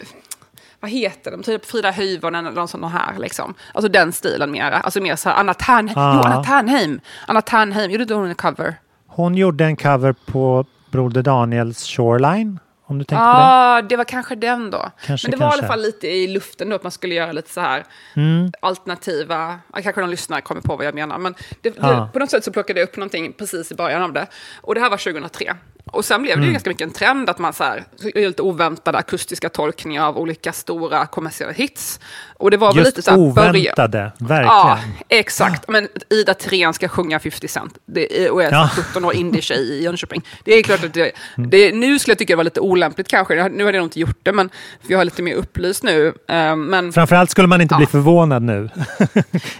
[0.80, 1.42] vad heter de?
[1.42, 3.54] Typ Frida Hyvönen eller någon sån här liksom.
[3.74, 4.78] Alltså den stilen mera.
[4.78, 5.98] Alltså mer så här, Anna Ternheim.
[5.98, 6.14] Ah.
[6.14, 7.00] Jo, Anna Ternheim.
[7.26, 8.74] Anna Ternheim, gjorde inte hon en cover?
[9.06, 13.38] Hon gjorde en cover på Broder Daniels Shoreline Om du tänkte på det.
[13.38, 14.90] Ja, det var kanske den då.
[15.06, 15.64] Kanske, Men det var i kanske.
[15.66, 17.84] alla fall lite i luften då, att man skulle göra lite så här
[18.16, 18.52] Mm.
[18.60, 22.08] alternativa, kanske någon lyssnare kommer på vad jag menar, men det, det, Ja.
[22.12, 24.26] på något sätt så plockade jag upp någonting precis i början av det.
[24.60, 25.54] Och det här var 2003.
[25.92, 26.46] Och sen blev det Mm.
[26.46, 30.52] ju ganska mycket en trend att man så här, lite oväntade akustiska tolkningar av olika
[30.52, 32.00] stora kommersiella hits.
[32.38, 34.44] Och det var väl Just lite så här, börja- oväntade, verkligen.
[34.46, 35.68] Ja, exakt.
[35.68, 38.70] Men Ida Thirén ska sjunga 50 Cent det är, och är Ja.
[38.76, 40.22] 17 år indie-tjej i Jönköping.
[40.44, 43.34] Det är klart att det, det, nu skulle jag tycka det var lite olämpligt kanske.
[43.34, 44.50] Nu hade jag nog inte gjort det, men
[44.86, 46.06] jag är lite mer upplyst nu.
[46.28, 48.70] Eh, Men Framförallt skulle man inte bli förvånad nu.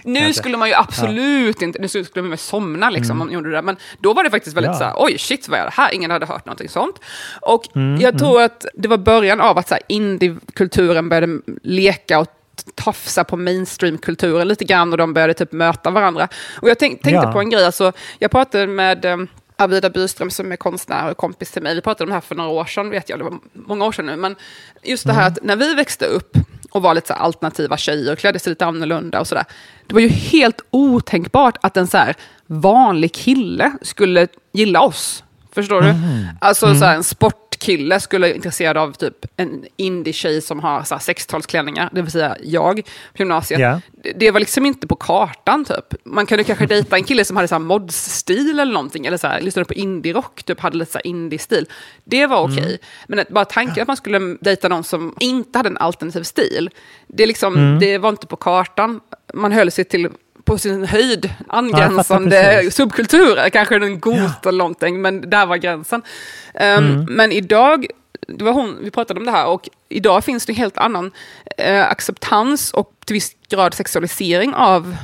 [0.03, 3.51] nu skulle man ju absolut inte, nu skulle man ju somna liksom om man gjorde
[3.51, 3.61] det.
[3.61, 4.77] Men då var det faktiskt väldigt Ja.
[4.77, 5.93] så här, oj shit vad är det här?
[5.93, 6.95] Ingen hade hört någonting sånt.
[7.41, 12.19] Och Mm, jag tror att det var början av att så här, indie-kulturen började leka
[12.19, 12.27] och
[12.75, 16.27] tafsa på mainstream-kulturen lite grann och de började typ möta varandra.
[16.61, 17.31] Och jag tänk, tänkte Ja.
[17.31, 21.51] på en grej, alltså, jag pratade med um, Arvida Byström som är konstnär och kompis
[21.51, 21.75] till mig.
[21.75, 23.91] Vi pratade om det här för några år sedan, vet jag, det var många år
[23.91, 24.15] sedan nu.
[24.15, 24.35] Men
[24.83, 26.37] just det här att när vi växte upp
[26.71, 29.45] och var lite så alternativa tjejer och klädde sig lite annorlunda och sådär.
[29.87, 31.97] Det var ju helt otänkbart att en så
[32.47, 35.23] vanlig kille skulle gilla oss.
[35.57, 35.93] Förstår du?
[36.41, 40.95] Alltså så här, en sportkille skulle vara intresserad av typ en indie-tjej som har så
[40.95, 43.59] här, 60-talsklänningar, det vill säga jag på gymnasiet.
[43.59, 43.81] Ja.
[44.03, 45.93] Det, det var liksom inte på kartan typ.
[46.03, 49.27] Man kunde kanske dejta en kille som hade så här mods-stil eller någonting, eller så
[49.27, 51.65] här, lyssnade på indie-rock, typ hade lite så indie-stil.
[52.03, 52.79] Det var okej.
[53.07, 56.69] Men att, bara tanken att man skulle dejta någon som inte hade en alternativ stil,
[57.07, 58.99] det, liksom, det var inte på kartan.
[59.33, 60.09] Man höll sig till
[60.47, 62.75] på sin höjd angränsande precis.
[62.75, 66.01] subkulturer, kanske en got eller någonting, men där var gränsen.
[66.53, 67.05] Um, Mm.
[67.09, 67.87] Men idag,
[68.27, 71.11] det var hon, vi pratade om det här, och idag finns det en helt annan
[71.57, 74.95] eh, acceptans och till viss grad sexualisering av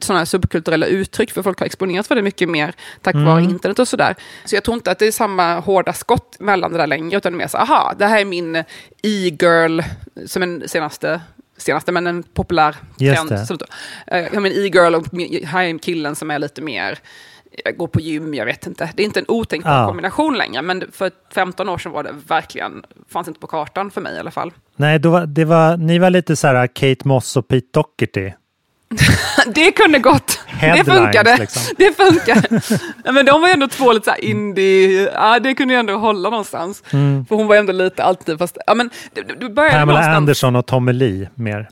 [0.00, 2.72] sådana här subkulturella uttryck, för folk har exponerats för det mycket mer
[3.02, 3.50] tack vare Mm.
[3.50, 4.14] internet och sådär.
[4.44, 7.36] Så jag tror inte att det är samma hårda skott mellan det där längre, utan
[7.36, 8.56] mer så, aha, det här är min
[9.02, 9.80] e-girl,
[10.26, 11.20] som en senaste
[11.56, 13.62] senaste, men en populär Just trend.
[14.06, 16.98] eh, jag har en e-girl och min- här är killen som är lite mer,
[17.64, 18.90] jag går på gym, jag vet inte.
[18.94, 19.86] Det är inte en otänkbar Ja.
[19.86, 24.00] kombination längre, men för 15 år sedan var det verkligen, fanns inte på kartan för
[24.00, 24.52] mig i alla fall.
[24.76, 28.32] Nej, då var, det var, ni var lite så här Kate Moss och Pete Doherty.
[29.54, 30.38] Det kunde gått.
[30.60, 31.36] Det Headlines, funkade.
[31.36, 31.62] liksom.
[31.78, 32.60] Det funkade.
[33.04, 35.96] Ja, men de var ju ändå två lite så indie, ja, det kunde ju ändå
[35.96, 36.82] hålla någonstans.
[37.28, 40.16] För hon var ändå lite alltid, fast, ja men det, det det började Pamela någonstans.
[40.16, 41.68] Anderson och Tommy Lee mer.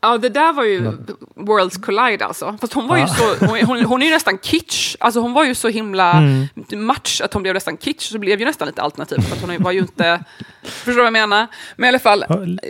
[0.00, 0.92] Ja, det där var ju
[1.36, 2.58] Worlds Collide alltså.
[2.60, 4.96] Fast hon var ju så, hon, hon, hon är ju nästan kitsch.
[5.00, 6.46] Alltså hon var ju så himla Mm.
[6.86, 8.02] match att hon blev nästan kitsch.
[8.12, 9.20] Så blev ju nästan lite alternativ.
[9.20, 10.20] För att hon var ju inte,
[10.62, 11.46] förstår du vad jag menar?
[11.76, 12.24] Men i alla fall,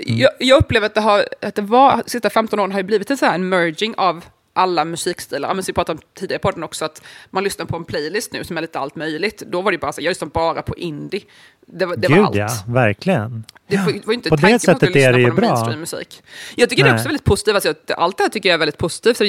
[0.06, 3.10] jag, jag upplever att det, har, att det var, sista 15 åren har ju blivit
[3.10, 4.24] en, så här, en merging av
[4.56, 5.48] alla musikstilar.
[5.48, 7.84] Ja, men så vi pratade om tidigare på den också, att man lyssnar på en
[7.84, 9.38] playlist nu som är lite allt möjligt.
[9.38, 11.22] Då var det bara så, jag lyssnar bara på indie.
[11.68, 12.36] Det, var- det var Gud allt.
[12.36, 13.44] ja, verkligen.
[13.68, 15.48] Det var, var inte På det sättet är det ju bra.
[15.48, 16.22] mainstream-musik.
[16.56, 16.98] Jag tycker det är Nej.
[16.98, 17.54] också väldigt positivt.
[17.54, 19.20] Alltså, allt det här tycker jag är väldigt positivt.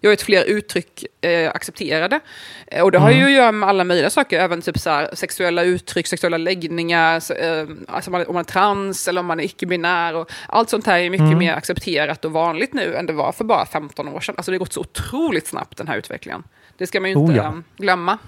[0.00, 2.20] Jag har ett fler uttryck eh, accepterade.
[2.66, 3.18] Eh, Och det har Mm.
[3.20, 7.20] ju att göra med alla möjliga saker, även typ så här, sexuella uttryck, sexuella läggningar,
[7.20, 10.14] så, eh, alltså om man, om man är trans eller om man är icke-binär.
[10.14, 11.38] Och allt sånt här är mycket Mm.
[11.38, 14.34] mer accepterat och vanligt nu än det var för bara 15 år sedan.
[14.38, 16.42] Alltså det har gått så otroligt snabbt den här utvecklingen.
[16.78, 17.46] Det ska man ju Oh, inte ja.
[17.46, 18.18] eh, glömma.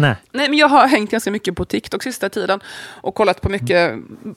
[0.00, 0.14] Nej.
[0.32, 3.94] Nej, men jag har hängt ganska mycket på TikTok sista tiden och kollat på mycket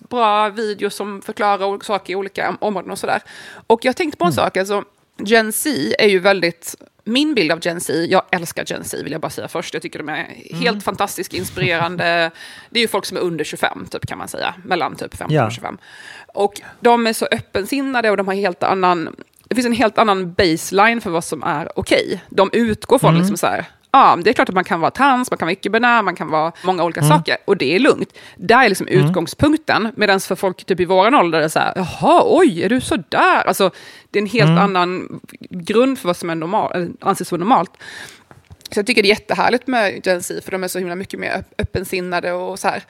[0.10, 3.22] bra videos som förklarar saker i olika områden och sådär.
[3.68, 4.84] Och jag har tänkt på en sak, alltså
[5.26, 9.12] Gen Z är ju väldigt, min bild av Gen Z, jag älskar Gen Z vill
[9.12, 12.32] jag bara säga först, jag tycker de är helt fantastiskt inspirerande.
[12.70, 15.36] Det är ju folk som är under 25 typ kan man säga, mellan typ 15
[15.36, 15.46] Ja.
[15.46, 15.78] och 25.
[16.34, 19.16] Och de är så öppensinnade och de har helt annan,
[19.48, 22.24] det finns en helt annan baseline för vad som är okej.
[22.30, 25.32] De utgår från liksom så här, ja, det är klart att man kan vara trans,
[25.32, 27.38] man kan vara icke-binär, man kan vara många olika saker.
[27.46, 28.14] Och det är lugnt.
[28.38, 29.92] Där är liksom utgångspunkten.
[29.98, 32.82] Medan för folk typ i våran ålder är det så här, jaha, oj, är du
[32.82, 33.48] så där?
[33.48, 33.72] Alltså,
[34.12, 37.72] det är en helt annan grund för vad som är normal, eller anses vara normalt.
[38.72, 41.20] Så jag tycker det är jättehärligt med Gen Z, för de är så himla mycket
[41.20, 42.84] mer öpp- öppensinnade och så här.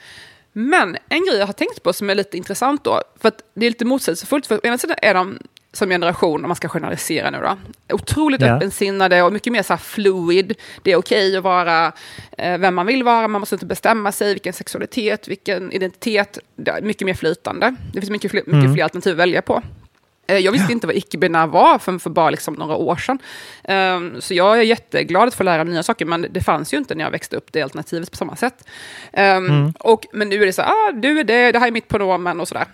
[0.53, 3.65] Men en grej jag har tänkt på som är lite intressant då, för att det
[3.65, 5.39] är lite motsägelsefullt, för å ena sidan är de
[5.73, 7.57] som generation, om man ska generalisera nu då,
[7.95, 8.47] otroligt Ja.
[8.55, 10.53] öppensinnade och mycket mer så här fluid.
[10.81, 11.91] Det är okej att vara
[12.37, 16.39] eh, vem man vill vara, man måste inte bestämma sig, vilken sexualitet, vilken identitet.
[16.81, 17.75] Mycket mer flytande.
[17.93, 19.61] Det finns mycket fler, mycket fler alternativ att välja på.
[20.27, 23.19] Eh, Jag visste inte vad icke-binär var för, för bara liksom några år sedan.
[23.63, 26.95] Ehm, Så jag är jätteglad att få lära nya saker, men det fanns ju inte
[26.95, 28.67] när jag växte upp, det alternativet på samma sätt.
[29.13, 31.87] Ehm, och, men nu är det så ah, du är det, det här är mitt
[31.87, 32.65] pronomen och sådär.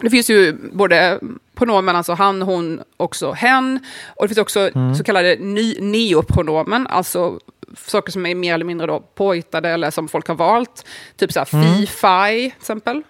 [0.00, 1.18] Det finns ju både
[1.58, 3.80] pronomen, alltså han, hon, också hen.
[4.16, 7.38] Och det finns också så kallade ny, neopronomen, alltså
[7.86, 10.84] saker som är mer eller mindre då påhittade eller som folk har valt.
[11.16, 11.64] Typ så här Mm.
[11.86, 13.02] fee-fi till exempel.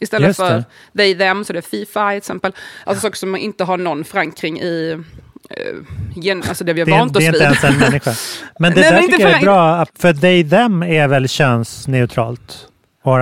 [0.00, 0.64] Istället Just för det.
[0.96, 2.52] they, them, så det är fee-fi till exempel.
[2.84, 4.90] Alltså saker som inte har någon förankring i
[5.50, 5.56] eh,
[6.16, 7.42] gen, alltså det vi har Det vant det oss är inte vid.
[7.44, 8.10] ens en människa.
[8.58, 12.66] Men det Nej, där men tycker jag är bra, för they them är väl könsneutralt?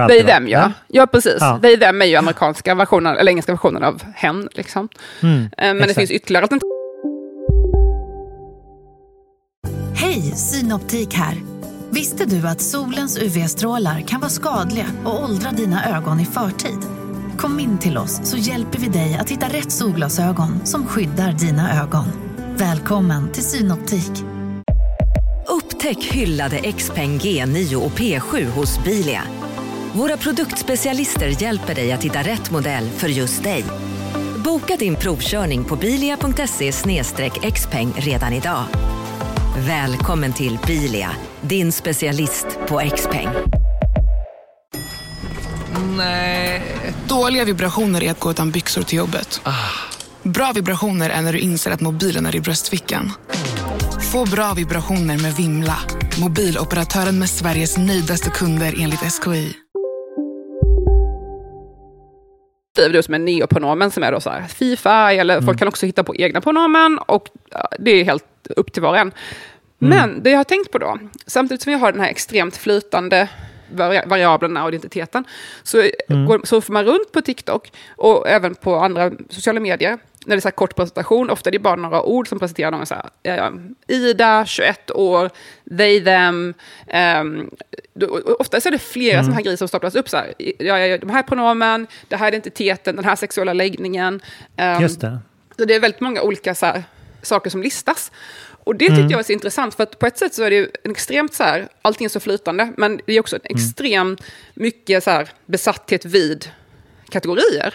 [0.09, 0.73] They, them, ja.
[0.89, 1.37] Ja, precis.
[1.41, 1.59] Ja.
[1.63, 4.49] They, them är ju amerikanska versionen, eller engelska versionen av hen.
[4.53, 4.89] Liksom.
[5.23, 5.99] Mm, Eh, Men det exakt.
[5.99, 6.69] finns ytterligare alternativ.
[9.95, 11.35] Hej, Synoptik här.
[11.91, 16.79] Visste du att solens UV-strålar kan vara skadliga och åldra dina ögon i förtid?
[17.39, 21.83] Kom in till oss så hjälper vi dig att hitta rätt solglasögon som skyddar dina
[21.83, 22.05] ögon.
[22.57, 24.13] Välkommen till Synoptik.
[25.49, 29.23] Upptäck hyllade XPeng G9 och P7 hos Bilia.
[29.93, 33.65] Våra produktspecialister hjälper dig att hitta rätt modell för just dig.
[34.45, 36.73] Boka din provkörning på bilia.se
[37.53, 38.65] xpeng redan idag.
[39.59, 43.29] Välkommen till Bilia, din specialist på XPeng.
[45.97, 46.63] Nej.
[47.09, 49.41] Dåliga vibrationer är att gå utan byxor till jobbet.
[50.23, 53.13] Bra vibrationer är när du inser att mobilen är i bröstfickan.
[54.13, 55.79] Få bra vibrationer med Vimla.
[56.21, 59.57] Mobiloperatören med Sveriges nöjdaste kunder enligt SKI.
[62.79, 65.47] Beskriver du som en neopronomen som är då så här Fifa, eller Mm.
[65.47, 67.29] folk kan också hitta på egna pronomen och
[67.79, 68.25] det är helt
[68.57, 69.13] upp till var och en.
[69.83, 69.99] Mm.
[69.99, 73.29] Men det jag har tänkt på då, samtidigt som vi har den här extremt flytande
[73.75, 75.25] vari- variablerna och identiteten,
[75.63, 76.27] så, Mm.
[76.27, 80.39] går, så får man runt på TikTok och även på andra sociala medier, när det
[80.39, 83.11] är så kort presentation, ofta är det bara några ord som presenterar någon så här,
[83.23, 83.51] eh,
[83.97, 85.31] Ida, 21 år,
[85.79, 86.55] they, them,
[86.87, 87.51] ehm,
[87.95, 89.25] då- och ofta så är det flera Mm.
[89.25, 90.09] sådana här grejer som staplas upp.
[90.09, 94.21] Så här, ja, ja, de här pronomen, det här är identiteten, den här sexuella läggningen.
[94.57, 95.19] ehm, Just det.
[95.59, 96.85] så det är väldigt många olika så här,
[97.23, 98.13] saker som listas.
[98.65, 99.11] Och det tyckte Mm.
[99.11, 101.35] jag var så intressant, för att på ett sätt så är det ju en extremt
[101.35, 103.57] så här, allting är så flytande, men det är också en Mm.
[103.57, 104.23] extremt
[104.55, 106.51] mycket så här, besatthet vid
[107.09, 107.75] kategorier.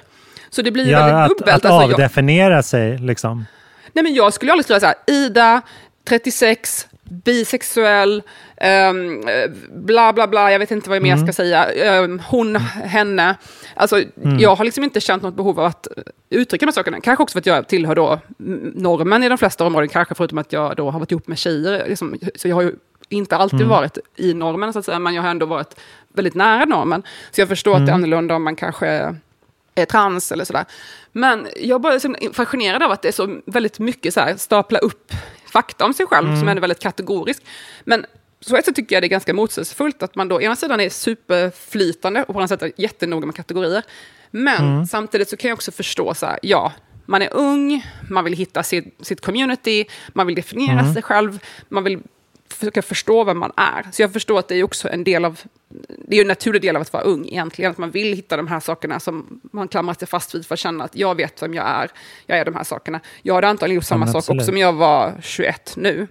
[0.53, 1.47] Så det blir Ja, väldigt att, dubbelt.
[1.47, 3.45] att Alltså, jag, avdefiniera sig liksom.
[3.93, 5.61] nej, men jag skulle aldrig skriva så här, Ida,
[6.07, 8.23] 36, bisexuell,
[8.57, 8.93] eh,
[9.71, 11.25] bla bla bla, jag vet inte vad jag mer Mm.
[11.27, 13.35] ska säga, ehm, hon, henne.
[13.75, 14.39] Alltså, Mm.
[14.39, 15.87] Jag har liksom inte känt något behov av att
[16.29, 17.01] uttrycka de här sakerna.
[17.01, 20.37] Kanske också för att jag tillhör då mm, normen i de flesta områden, kanske förutom
[20.37, 21.85] att jag då har varit ihop med tjejer.
[21.87, 22.75] Liksom, så jag har ju
[23.09, 23.69] inte alltid Mm.
[23.69, 25.75] varit i normen, så att säga, men jag har ändå varit
[26.13, 27.03] väldigt nära normen.
[27.31, 27.95] Så jag förstår att det är Mm.
[28.03, 29.15] annorlunda om man kanske
[29.75, 30.65] är trans eller sådär.
[31.11, 34.35] Men jag bara är så fascinerad av att det är så väldigt mycket så här,
[34.37, 35.11] stapla upp
[35.51, 36.39] fakta om sig själv, Mm.
[36.39, 37.43] som är väldigt kategorisk.
[37.83, 38.05] Men
[38.39, 40.89] så ett sätt tycker jag det är ganska motsägelsefullt att man då ena sidan är
[40.89, 43.83] superflytande och på andra sätt är jättenoga med kategorier.
[44.31, 44.85] Men Mm.
[44.85, 46.73] samtidigt så kan jag också förstå så här, ja,
[47.05, 50.93] man är ung, man vill hitta sitt, sitt community, man vill definiera Mm.
[50.93, 51.99] sig själv, man vill
[52.49, 53.91] försöka förstå vem man är.
[53.91, 55.39] Så jag förstår att det är också en del av,
[56.07, 58.37] det är ju en naturlig del av att vara ung egentligen, att man vill hitta
[58.37, 61.41] de här sakerna som man klamrar sig fast vid för att känna att jag vet
[61.41, 61.91] vem jag är,
[62.25, 62.99] jag är de här sakerna.
[63.21, 66.07] Jag hade antagligen gjort samma men sak också om jag var 21 nu.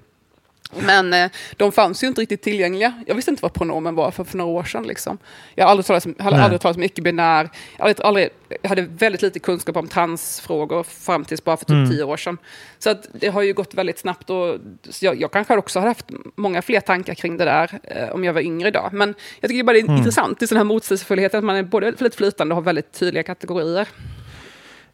[0.80, 2.92] Men eh, de fanns ju inte riktigt tillgängliga.
[3.06, 4.82] Jag visste inte vad pronomen var för, för några år sedan.
[4.82, 5.18] Liksom.
[5.54, 6.44] Jag har aldrig talat om, hade Nej.
[6.44, 7.48] aldrig talat om icke-binär.
[7.78, 8.28] Jag, hade aldrig,
[8.62, 11.90] jag hade väldigt lite kunskap om transfrågor fram tills bara för typ Mm.
[11.90, 12.38] tio år sedan.
[12.78, 14.30] Så att det har ju gått väldigt snabbt.
[14.30, 14.56] Och,
[15.00, 16.06] jag, jag kanske också hade haft
[16.36, 18.88] många fler tankar kring det där eh, om jag var yngre idag.
[18.92, 19.96] Men jag tycker bara det är Mm.
[19.96, 22.92] intressant, det är sån här motsägelsefullhet, att man är både väldigt flytande och har väldigt
[22.92, 23.88] tydliga kategorier.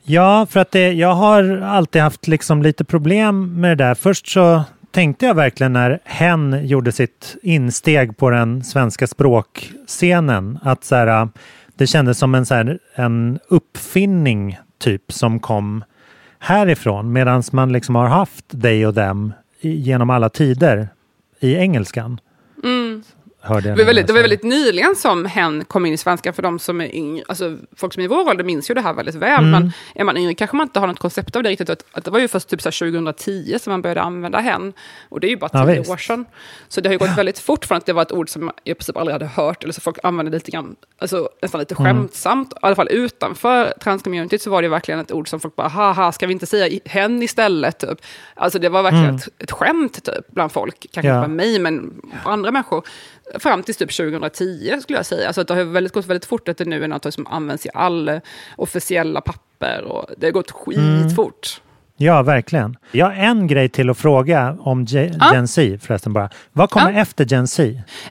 [0.02, 3.94] Ja, för att det, jag har alltid haft liksom lite problem med det där.
[3.94, 10.84] Först så tänkte jag verkligen när hen gjorde sitt insteg på den svenska språkscenen att
[10.84, 11.28] så här,
[11.76, 15.84] det kändes som en, så här, en uppfinning typ som kom
[16.38, 20.88] härifrån medan man liksom har haft dig och dem genom alla tider
[21.40, 22.20] i engelskan.
[22.64, 23.02] Mm.
[23.48, 26.42] Hörde Det var, väldigt, det var väldigt nyligen som hen kom in i svenska för
[26.42, 27.24] de som är yngre.
[27.28, 29.50] Alltså, folk som är i vår ålder minns ju det här väldigt väl, Mm.
[29.50, 31.70] men är man yngre kanske man inte har något koncept av det riktigt.
[31.70, 34.72] Att, att det var ju först typ så här 2010 som man började använda hen,
[35.08, 35.90] och det är ju bara Ja, tio visst.
[35.90, 36.24] år sedan.
[36.68, 38.52] Så det har ju gått väldigt fort från att det var ett ord som jag
[38.64, 41.96] i princip aldrig hade hört, eller så folk använde lite grann, alltså nästan lite Mm.
[41.96, 42.52] skämtsamt.
[42.52, 46.12] I alla fall utanför transcommunityt så var det verkligen ett ord som folk bara, haha,
[46.12, 47.78] ska vi inte säga hen istället?
[47.78, 47.98] Typ.
[48.34, 49.16] Alltså det var verkligen Mm.
[49.16, 51.14] ett, ett skämt typ, bland folk, kanske Ja.
[51.18, 52.82] inte bara mig, men andra människor.
[53.38, 55.26] Fram till typ 2010 skulle jag säga.
[55.26, 57.66] Alltså att det har väldigt, gått väldigt fort att det nu är något som används
[57.66, 58.20] i alla
[58.56, 59.82] officiella papper.
[59.84, 61.60] Och det har gått skitfort.
[61.96, 62.76] Ja, verkligen.
[62.92, 65.34] Jag har en grej till att fråga om Ge- Ja.
[65.34, 66.30] Gen Z förresten bara.
[66.52, 67.62] Vad kommer efter Gen Z?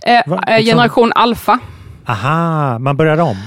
[0.02, 1.60] Eh, Va- eh, liksom- generation alfa.
[2.06, 3.38] Aha, man börjar om.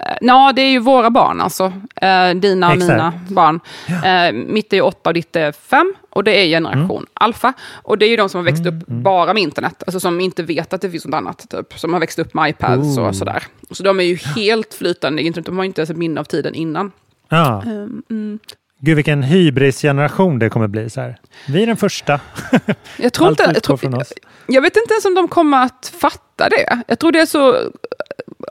[0.00, 1.72] Eh, Ja, det är ju våra barn alltså.
[1.96, 2.90] Eh, dina och Exakt.
[2.92, 3.60] mina barn.
[4.04, 5.94] Eh, mitt är åtta och ditt är fem.
[6.16, 7.06] Och det är generation Mm.
[7.14, 7.52] alfa.
[7.82, 9.82] Och det är ju de som har växt upp bara med internet.
[9.86, 11.46] Alltså som inte vet att det finns något annat.
[11.50, 11.78] Typ.
[11.78, 13.08] Som har växt upp med iPads Ooh.
[13.08, 13.42] och sådär.
[13.70, 15.46] Så de är ju helt flytande i internet.
[15.46, 16.92] De har ju inte ens ett minne av tiden innan.
[17.28, 17.62] Ja.
[17.62, 18.38] Ehm, mm.
[18.80, 20.90] Gud vilken hybrisgeneration det kommer bli.
[20.90, 21.18] Så här.
[21.48, 22.20] Vi är den första.
[22.98, 23.50] Jag tror inte...
[23.54, 24.12] Jag, tror, oss.
[24.46, 26.82] jag vet inte ens om de kommer att fatta det.
[26.88, 27.56] Jag tror det är så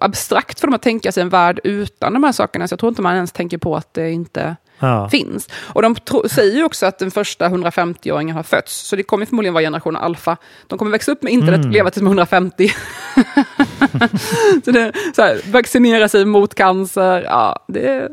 [0.02, 2.68] abstrakt för dem att tänka sig en värld utan de här sakerna.
[2.68, 5.10] Så jag tror inte man ens tänker på att det inte Ja.
[5.10, 5.50] finns.
[5.74, 5.96] Och de
[6.30, 8.88] säger ju också att den första 150-åringen har fötts.
[8.88, 10.38] Så det kommer förmodligen vara generationen alfa.
[10.68, 11.72] De kommer växa upp med internet, Mm.
[11.72, 12.72] leva tills de är 150.
[14.66, 17.24] så det, så här, vaccinera sig mot cancer.
[17.24, 18.10] Ja, det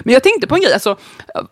[0.00, 0.96] men jag tänkte på en grej, alltså,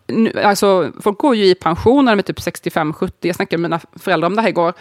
[0.07, 3.11] nu, alltså, folk går ju i pension när de är typ 65-70.
[3.19, 4.73] Jag snackade med mina föräldrar om det här igår.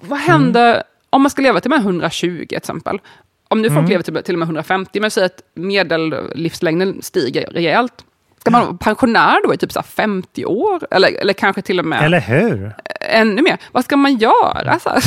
[0.00, 3.00] Vad händer om man ska leva till med 120 till exempel?
[3.48, 3.90] Om nu folk Mm.
[3.90, 8.04] lever till, till och med 150, men säger att medellivslängden stiger rejält.
[8.48, 10.80] Ska man vara pensionär då i typ så här 50 år?
[10.90, 12.72] Eller, eller kanske till och med Eller hur?
[13.00, 13.58] ännu mer.
[13.72, 14.78] Vad ska man göra?
[14.78, 14.90] Så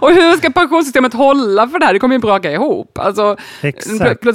[0.00, 1.92] och hur ska pensionssystemet hålla för det här?
[1.92, 2.98] Det kommer ju braka ihop.
[2.98, 4.22] Alltså, Exakt.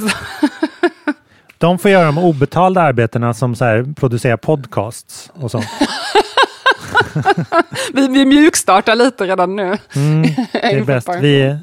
[1.58, 5.66] De får göra de obetalda arbetena som så här, producerar podcasts och sånt.
[7.92, 9.78] vi, vi mjukstartar lite redan nu.
[9.94, 11.08] Mm, det är bäst.
[11.20, 11.56] Vi,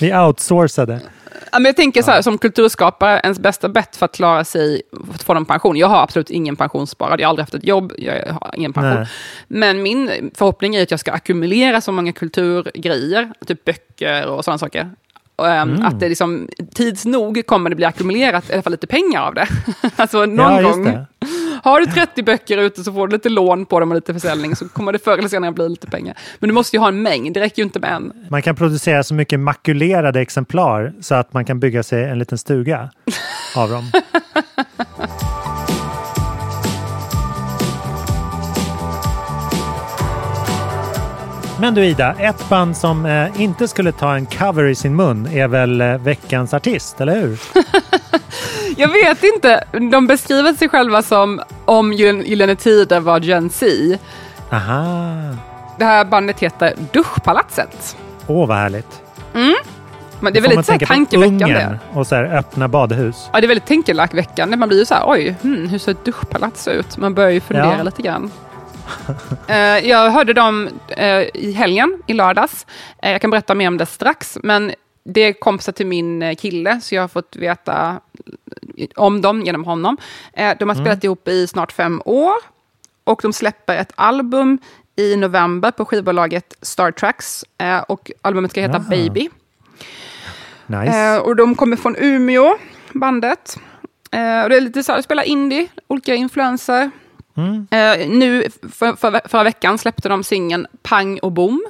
[0.00, 1.00] vi outsourcade.
[1.52, 4.82] Ja, men jag tänker så här, som kulturskapare, ens bästa bett för att klara sig,
[5.06, 5.76] för att få någon pension.
[5.76, 8.94] Jag har absolut ingen pensionssparad, jag har aldrig haft ett jobb, jag har ingen pension.
[8.94, 9.08] Nej.
[9.48, 14.58] Men min förhoppning är att jag ska ackumulera så många kulturgrejer, typ böcker och sådana
[14.58, 14.90] saker.
[15.42, 15.82] Ehm, Mm.
[15.86, 19.34] Att det liksom, tids nog kommer det bli ackumulerat, i alla fall lite pengar av
[19.34, 19.46] det.
[19.96, 20.84] alltså någon Ja, gång.
[20.84, 21.06] det.
[21.62, 24.56] Har du 30 böcker ute så får du lite lån på dem och lite försäljning,
[24.56, 26.16] så kommer det förr eller senare bli lite pengar.
[26.38, 28.12] Men du måste ju ha en mängd, det räcker ju inte med en.
[28.30, 32.38] Man kan producera så mycket makulerade exemplar så att man kan bygga sig en liten
[32.38, 32.90] stuga
[33.56, 33.84] av dem.
[41.60, 45.26] Men du Ida, ett band som eh, inte skulle ta en cover i sin mun
[45.32, 47.40] är väl eh, veckans artist, eller hur?
[48.76, 53.66] Jag vet inte, de beskriver sig själva som om Gyllene Tider var Gen Z.
[54.50, 55.36] Aha!
[55.78, 57.96] Det här bandet heter Duschpalatset.
[58.26, 59.02] Åh, vad härligt.
[59.34, 59.54] Mm.
[60.20, 61.78] Men det är väldigt så tankeväckande.
[61.92, 63.28] Och så här, öppna badhus.
[63.32, 64.56] Ja, det är väldigt tankeväckande.
[64.56, 66.96] Man blir ju så här, oj, hmm, hur ser ett duschpalats ut?
[66.96, 67.82] Man börjar ju fundera Ja.
[67.82, 68.30] lite grann.
[69.48, 69.56] Eh,
[69.88, 72.66] jag hörde dem eh, i helgen, i lördags.
[73.02, 74.72] Eh, jag kan berätta mer om det strax, men
[75.04, 78.00] det är kompisar till min kille, så jag har fått veta
[78.96, 79.96] om dem genom honom.
[80.34, 80.74] De har Mm.
[80.76, 82.34] spelat ihop i snart fem år
[83.04, 84.58] och de släpper ett album
[84.96, 87.44] i november på skivbolaget Star Tracks
[87.88, 88.88] och albumet ska heta Jaha.
[88.90, 89.28] Baby.
[90.66, 91.20] Nice.
[91.20, 92.58] Och de kommer från Umeå,
[92.92, 93.56] bandet.
[94.44, 96.90] Och det är lite så här, de spelar indie, olika influenser.
[97.36, 97.66] Mm.
[97.70, 101.64] Eh, nu, för, för, förra veckan släppte de singeln Pang och Bom.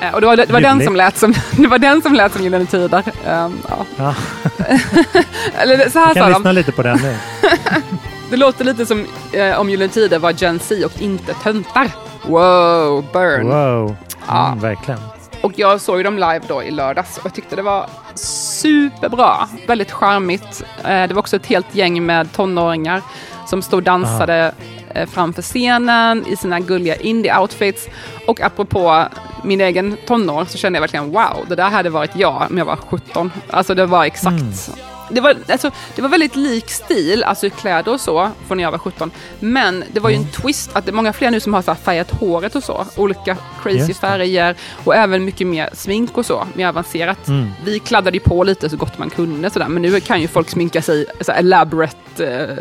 [0.00, 2.32] Eh, och det var, det, var den som lät som, det var den som lät
[2.32, 3.02] som Gyllene Tider.
[3.26, 3.84] Eh, ja.
[3.96, 4.14] Ja.
[5.58, 6.52] Eller så här Vi kan sa lyssna de.
[6.54, 7.16] lite på den nu.
[8.30, 11.90] Det låter lite som eh, om Gyllene Tider var Gen Z och inte töntar.
[12.26, 13.46] Wow, burn.
[13.48, 13.96] Wow,
[14.28, 14.46] Ja.
[14.46, 15.00] mm, verkligen.
[15.42, 19.48] Och jag såg ju dem live då i lördags och jag tyckte det var superbra.
[19.66, 20.62] Väldigt charmigt.
[20.84, 23.02] Eh, Det var också ett helt gäng med tonåringar
[23.46, 24.52] som stod och dansade eh,
[24.94, 27.88] Eh, framför scenen i sina gulliga indie-outfits.
[28.26, 29.04] Och apropå
[29.44, 32.64] min egen tonår så kände jag verkligen wow, det där hade varit jag om jag
[32.64, 33.32] var 17.
[33.50, 37.50] Alltså det var exakt mm det var, alltså, det var väldigt lik stil, alltså i
[37.50, 39.10] kläder och så, från när jag var 17.
[39.40, 41.70] Men det var ju en twist, att det är många fler nu som har så
[41.70, 42.86] här färgat håret och så.
[42.96, 47.28] Olika crazy färger och även mycket mer smink och så, mer avancerat.
[47.28, 47.50] Mm.
[47.64, 50.50] Vi kladdade ju på lite så gott man kunde sådär, men nu kan ju folk
[50.50, 52.56] sminka sig så här elaborate eh,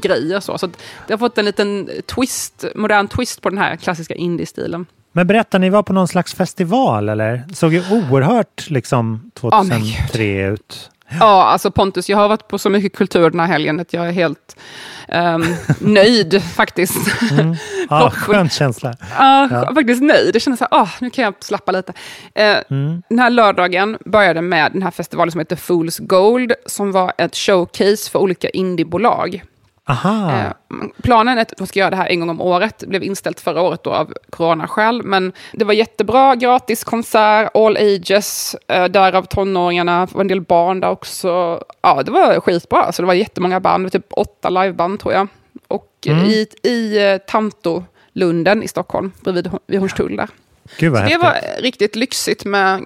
[0.00, 0.58] grejer så.
[0.58, 0.66] Så
[1.06, 4.86] det har fått en liten twist, modern twist på den här klassiska indie-stilen.
[5.12, 7.44] Men berätta, ni var på någon slags festival eller?
[7.54, 10.90] Såg ju oerhört liksom Ja, men 2003 ut.
[11.20, 14.06] Ja, alltså Pontus, jag har varit på så mycket kultur den här helgen att jag
[14.08, 14.56] är helt
[15.08, 15.44] ehm,
[15.80, 16.96] nöjd faktiskt.
[17.32, 17.56] Mm.
[17.90, 18.94] Ja, skön känsla.
[19.18, 19.74] Ja, Ja.
[19.74, 20.32] faktiskt nöjd.
[20.32, 21.92] Det kändes så här, ah, nu kan jag slappa lite.
[22.34, 23.02] Eh, Mm.
[23.08, 27.36] Den här lördagen började med den här festivalen som heter Fools Gold, som var ett
[27.36, 29.42] showcase för olika indiebolag.
[29.88, 30.52] Eh,
[31.02, 32.78] planen att de ska göra det här en gång om året.
[32.78, 35.02] Det blev inställt förra året då av coronaskäl.
[35.02, 40.40] Men det var jättebra, gratis konsert, all ages, eh, därav tonåringarna, det var en del
[40.40, 41.62] barn där också.
[41.82, 42.92] Ja, det var skitbra.
[42.92, 45.28] Så det var jättemånga band, det var typ åtta liveband tror jag.
[45.68, 46.24] Och Mm.
[46.24, 50.28] i, i eh, Tanto-lunden i Stockholm, bredvid vid Hornstull där.
[50.78, 51.22] Gud det häftigt.
[51.22, 52.82] var riktigt lyxigt med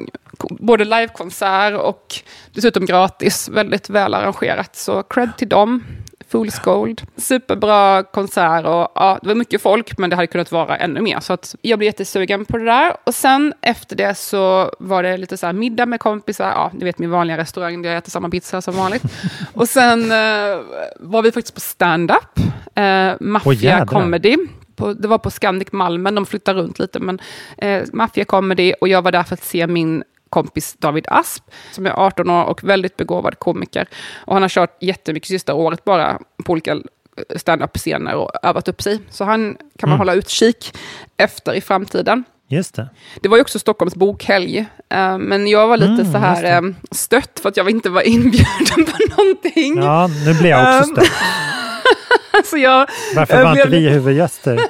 [0.51, 2.15] både livekonsert och
[2.55, 3.49] dessutom gratis.
[3.49, 4.77] Väldigt väl arrangerat.
[4.77, 5.85] Så cred till dem.
[6.31, 7.03] Fool's Gold.
[7.17, 11.21] Superbra konsert och ja, det var mycket folk men det hade kunnat vara ännu mer.
[11.21, 12.97] Så att jag blev jättesugen på det där.
[13.05, 16.51] Och sen efter det så var det lite så här middag med kompisar.
[16.51, 19.03] Ja, ni vet min vanliga restaurang där jag äter samma pizza som vanligt.
[19.55, 20.59] och sen eh,
[20.97, 22.39] var vi faktiskt på stand-up.
[22.75, 22.83] Eh,
[23.53, 23.87] jädrar.
[23.87, 24.37] Comedy.
[24.77, 27.21] På, det var på Scandic Malmen, de flyttar runt lite, men
[27.59, 31.87] eh, Mafia Comedy och jag var där för att se min kompis David Asp, som
[31.87, 33.89] är 18 år och väldigt begåvad komiker.
[34.15, 36.77] Och han har kört jättemycket sista året bara på olika
[37.37, 38.99] stand-up-scener och övat upp sig.
[39.11, 39.41] Så han
[39.79, 39.99] kan man Mm.
[39.99, 40.77] hålla utkik
[41.17, 42.25] efter i framtiden.
[42.49, 42.89] Just det.
[43.23, 44.59] Det var ju också Stockholms bokhelg,
[44.89, 48.03] eh, men jag var lite Mm, så här eh, stött för att jag inte var
[48.09, 49.77] inbjuden på någonting.
[49.83, 51.13] Ja, nu blir jag också Ehm, stött.
[52.47, 54.61] så jag, Varför jag var inte vi huvudgäster?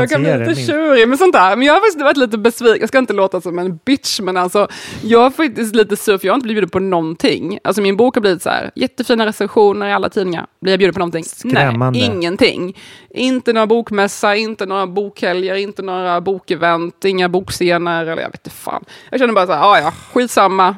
[0.00, 1.56] Jag kan bli lite tjurig med sånt där.
[1.56, 2.80] Men jag har faktiskt varit lite besviken.
[2.80, 4.68] Jag ska inte låta som en bitch, men alltså,
[5.02, 7.58] jag är faktiskt lite sur för jag har inte blivit bjuden på någonting.
[7.64, 10.46] Alltså min bok har blivit så här, jättefina recensioner i alla tidningar.
[10.60, 11.24] Blir jag bjuden på någonting?
[11.24, 11.98] Skrämmande.
[11.98, 12.76] Nej, ingenting.
[13.10, 18.50] Inte några bokmässa, inte några bokhelger, inte några bokevent, inga bokscener, eller jag vet inte
[18.56, 18.84] fan.
[19.10, 20.76] Jag känner bara så här, "Ah, ja ja, skitsamma.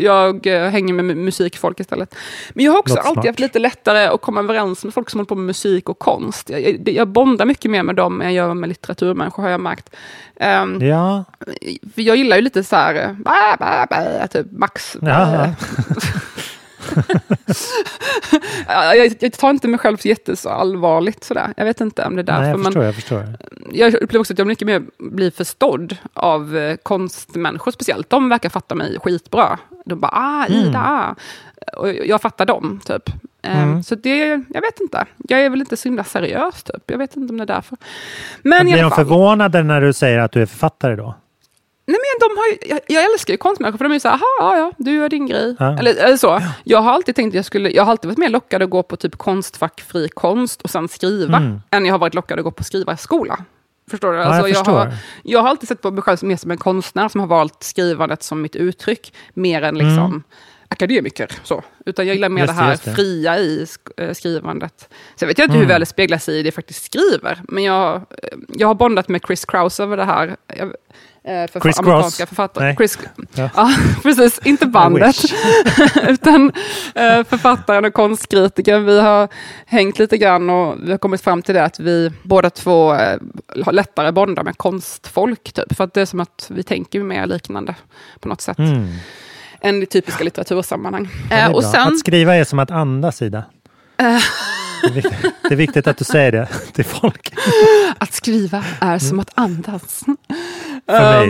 [0.00, 2.14] Jag eh, hänger med mu- musikfolk istället.
[2.54, 3.26] Men jag har också Låter alltid smart.
[3.26, 6.50] haft lite lättare att komma överens med folk som håller på med musik och konst.
[6.50, 9.96] Jag, jag, jag bondar mycket mer med dem jag gör med litteraturmänniskor har jag märkt.
[10.36, 11.24] Ehm, Ja,
[11.94, 14.96] jag gillar ju lite så här, bä, bä, bä, typ Max.
[18.68, 21.54] Ja, jag, jag tar inte mig själv så jätte så allvarligt sådär.
[21.56, 22.40] Jag vet inte om det är därför.
[22.40, 22.84] Nej, jag men förstår.
[22.84, 23.24] Jag förstår.
[23.72, 28.10] jag upplever också att jag mycket mer blir förstådd av eh, konstmänniskor speciellt.
[28.10, 29.58] De verkar fatta mig skitbra.
[29.84, 31.14] De bara, ah, Ida, Mm.
[31.76, 33.10] Och jag fattar dem, typ.
[33.42, 33.82] Eh, Mm.
[33.82, 35.06] Så det, jag vet inte.
[35.28, 36.82] Jag är väl inte så himla seriös, typ.
[36.90, 37.78] Jag vet inte om det är därför.
[38.42, 41.14] Men Blir de förvånade när du säger att du är författare då?
[41.86, 44.14] Nej, men de har jag, jag älskar ju konstmänniskor, för de är ju så här,
[44.14, 45.56] "Aha, ja, ja, du gör din grej.
[45.58, 45.78] Ja.
[45.78, 46.40] Eller, eller så.
[46.64, 48.96] Jag har alltid tänkt jag skulle, jag har alltid varit mer lockad att gå på
[48.96, 51.60] typ konstfackfri konst och sen skriva, Mm.
[51.70, 53.38] än jag har varit lockad att gå på skrivarskola.
[53.90, 54.18] Förstår du?
[54.18, 54.72] Ja, jag Alltså, förstår.
[54.78, 57.62] har, jag har alltid sett på mig själv mer som en konstnär som har valt
[57.62, 60.22] skrivandet som mitt uttryck, mer än liksom Mm.
[60.72, 61.28] Akademiker.
[61.42, 61.62] Så.
[61.86, 62.94] Utan jag gillar mer det det, här det.
[62.94, 63.66] fria i
[63.96, 64.88] eh, skrivandet.
[65.16, 65.60] Sen vet jag inte Mm.
[65.66, 68.02] hur väl det speglar sig i det jag faktiskt skriver, men jag, eh,
[68.48, 70.36] jag har bondat med Chris Krause över det här.
[70.46, 70.58] Jag,
[71.24, 72.28] eh, för Chris amerikanska Cross?
[72.28, 72.64] författare.
[72.64, 72.76] Nej.
[72.76, 72.98] Chris,
[73.34, 73.50] Ja.
[73.56, 73.70] ja.
[74.02, 74.40] precis.
[74.44, 75.16] Inte bandet,
[76.08, 76.52] utan
[77.28, 78.84] författaren och konstkritikern.
[78.84, 79.28] Vi har
[79.66, 82.88] hängt lite grann och vi har kommit fram till det att vi båda två
[83.64, 85.52] har lättare att bonda med konstfolk.
[85.52, 87.74] Typ, för att det är som att vi tänker mer liknande
[88.20, 88.58] på något sätt.
[88.58, 88.88] Mm.
[89.62, 91.08] Än i typiska litteratursammanhang.
[91.30, 93.44] Ja, Eh, och sen, Att skriva är som att andas, Ida.
[93.98, 94.18] eh,
[94.82, 97.34] Det är, viktigt, det är viktigt att du säger det till folk.
[97.98, 100.04] att skriva är som att andas.
[100.86, 101.28] För mig.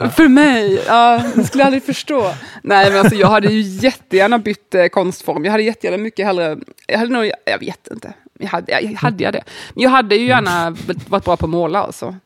[0.00, 2.34] Ehm, för mig, ja, det skulle jag aldrig förstå.
[2.62, 5.44] Nej, men alltså, jag hade ju jättegärna bytt eh, konstform.
[5.44, 6.56] Jag hade jättegärna mycket hellre,
[6.86, 9.42] jag hade nog, jag vet inte, jag hade, jag, hade jag det?
[9.74, 10.70] Men jag hade ju gärna
[11.08, 12.16] varit bra på att måla alltså.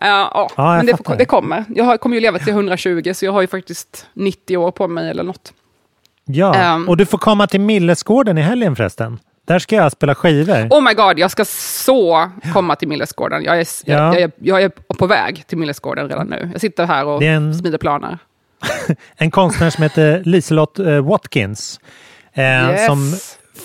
[0.00, 1.64] Ja, Ja, men det, det kommer.
[1.74, 4.88] Jag har, kommer ju leva till 120, så jag har ju faktiskt 90 år på
[4.88, 5.52] mig eller något.
[6.24, 6.88] Ja, Ehm.
[6.88, 9.18] och du får komma till Millesgården i helgen förresten.
[9.46, 10.68] Där ska jag spela skivor.
[10.70, 13.44] Oh my god, jag ska så komma till Millesgården.
[13.44, 13.94] Jag är, Ja.
[13.94, 16.48] jag, jag, är, jag är på väg till Millesgården redan nu.
[16.52, 18.18] Jag sitter här och en- smider planer.
[19.16, 21.80] En konstnär som heter Liselott eh, Watkins.
[22.32, 22.86] Eh, Yes.
[22.86, 23.12] Som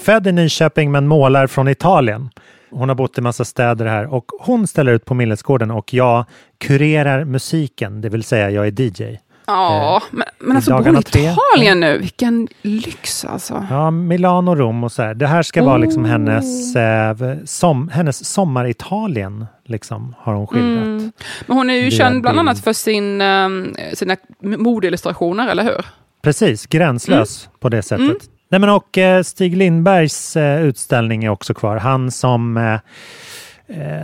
[0.04, 2.30] född i Nyköping men målar från Italien.
[2.74, 6.26] Hon har bott i massa städer här och hon ställer ut på Millesgården och jag
[6.58, 9.20] kurerar musiken, det vill säga jag är DJ.
[9.46, 11.32] Ja, men, men i alltså bor i.
[11.32, 11.98] Italien nu?
[11.98, 13.68] Vilken lyx alltså.
[13.70, 15.14] Ja, Milano, Rom och så här.
[15.14, 16.10] Det här ska vara liksom Oh.
[16.10, 17.16] hennes, eh,
[17.46, 20.86] som, hennes sommar-Italien, liksom, har hon skildrat.
[20.86, 21.12] Mm.
[21.46, 25.86] Men hon är ju känd bland annat för sin, um, sina modeillustrationer, eller hur?
[26.22, 28.00] Precis, gränslös på det sättet.
[28.00, 28.18] Mm.
[28.54, 31.78] Nej, men och eh, Stig Lindbergs eh, utställning är också kvar.
[31.78, 32.80] Han som eh,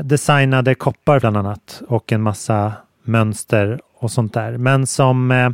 [0.03, 2.73] designade koppar bland annat och en massa
[3.03, 4.57] mönster och sånt där.
[4.57, 5.53] Men som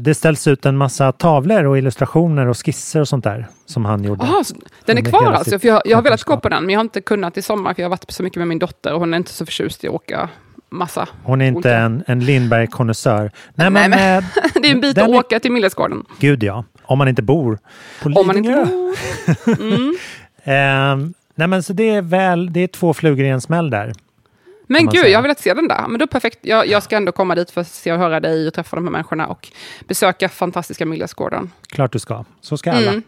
[0.00, 4.04] det ställs ut en massa tavlor och illustrationer och skisser och sånt där som han
[4.04, 4.22] gjorde.
[4.22, 4.42] Aha,
[4.84, 5.58] den är kvar alltså?
[5.58, 7.74] För jag, jag har velat gå på den, men jag har inte kunnat i sommar,
[7.74, 9.84] för jag har varit så mycket med min dotter och hon är inte så förtjust
[9.84, 10.28] i att åka
[10.70, 11.08] massa.
[11.22, 13.20] Hon är inte olika- en, en Lindberg-konnässör.
[13.54, 14.24] Nej, Nej, men, men-
[14.62, 16.04] Det är en bit att är- åka till Millesgården.
[16.18, 17.58] Gud ja, om man inte bor
[18.02, 18.64] på Om man inte Lidingö.
[18.64, 18.94] bor.
[19.60, 19.96] Mm.
[20.44, 23.92] Ehm, nej men så det är väl, det är två flugor i en smäll där.
[24.66, 25.08] Men gud, säga.
[25.08, 25.84] jag har velat se den där.
[25.88, 26.38] Men då perfekt.
[26.42, 28.84] Jag, jag ska ändå komma dit för att se och höra dig och träffa de
[28.84, 29.48] här människorna och
[29.88, 31.50] besöka fantastiska Millesgården.
[31.68, 32.24] Klart du ska.
[32.40, 32.90] Så ska alla.
[32.90, 33.02] Mm.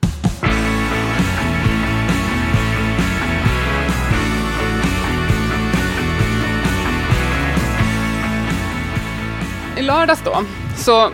[9.81, 10.43] lördags då,
[10.77, 11.11] så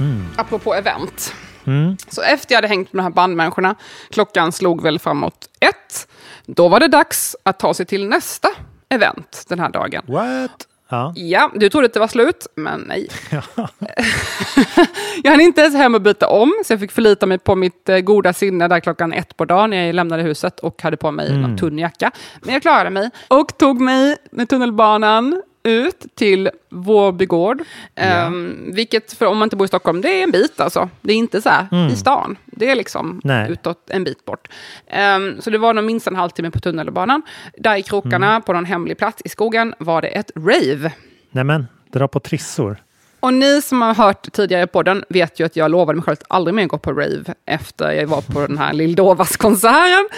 [0.00, 0.24] Mm.
[0.36, 1.34] apropå event.
[1.68, 1.96] Mm.
[2.08, 3.74] Så efter jag hade hängt med de här bandmänniskorna,
[4.10, 6.08] klockan slog väl framåt ett,
[6.46, 8.48] då var det dags att ta sig till nästa
[8.88, 10.02] event den här dagen.
[10.06, 10.66] What?
[10.90, 11.12] Ja.
[11.16, 13.08] Ja, du trodde att det var slut, men nej.
[15.22, 17.88] jag hann inte ens hem och byta om, så jag fick förlita mig på mitt
[17.88, 21.10] eh, goda sinne där klockan ett på dagen när jag lämnade huset och hade på
[21.10, 21.42] mig Mm.
[21.42, 22.10] någon tunn jacka.
[22.42, 27.62] Men jag klarade mig och tog mig med tunnelbanan ut till Vårby gård.
[27.94, 30.88] Ehm, vilket, för om man inte bor i Stockholm, det är en bit alltså.
[31.00, 31.86] Det är inte så här Mm.
[31.92, 32.36] i stan.
[32.46, 33.50] Det är liksom Nej.
[33.50, 34.48] utåt en bit bort.
[34.86, 37.22] Ehm, så det var nog minst en halvtimme på tunnelbanan.
[37.58, 38.42] Där i krokarna, Mm.
[38.42, 40.92] på någon hemlig plats i skogen, var det ett rave.
[41.30, 42.76] Nej men, dra på trissor.
[43.20, 46.16] Och ni som har hört tidigare på den vet ju att jag lovade mig själv
[46.20, 50.08] att aldrig mer gå på rave efter jag var på den här Lill-Dovas-konserten.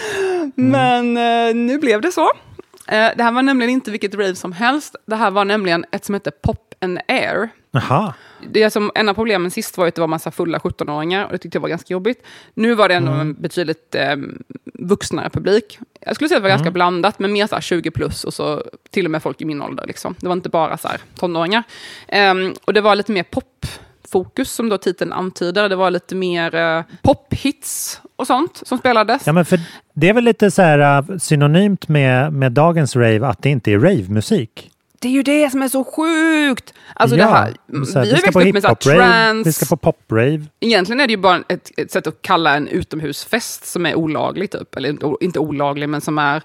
[0.55, 2.29] Men eh, nu blev det så.
[2.87, 4.95] Eh, det här var nämligen inte vilket rave som helst.
[5.05, 7.49] Det här var nämligen ett som heter Pop and Air.
[7.71, 8.13] Jaha.
[8.49, 11.37] Det som, en av problemen sist var att det var massa fulla 17-åringar och det
[11.37, 12.23] tyckte jag var ganska jobbigt.
[12.53, 13.21] Nu var det ändå Mm.
[13.21, 14.15] en betydligt eh,
[14.73, 15.79] vuxnare publik.
[16.01, 16.73] Jag skulle säga att det var ganska Mm.
[16.73, 19.61] blandat, men mer så här 20 plus och så till och med folk i min
[19.61, 19.87] ålder.
[19.87, 20.15] Liksom.
[20.19, 21.63] Det var inte bara så här tonåringar.
[22.07, 23.23] Ehm, och det var lite mer
[24.11, 25.69] popfokus som då titeln antyder.
[25.69, 29.27] Det var lite mer eh, pophits och sånt som spelades.
[29.27, 29.59] Ja, men för
[29.93, 33.71] det är väl lite så här uh, synonymt med, med dagens rave att det inte
[33.71, 34.71] är ravemusik.
[34.99, 36.73] Det är ju det som är så sjukt!
[36.93, 39.49] Alltså det här, här, vi har ju växt upp med så trance.
[39.49, 40.45] vi ska på pop-rave.
[40.59, 44.51] Egentligen är det ju bara ett, ett sätt att kalla en utomhusfest som är olaglig,
[44.51, 44.75] typ.
[44.75, 46.41] Eller inte- inte olaglig, men som är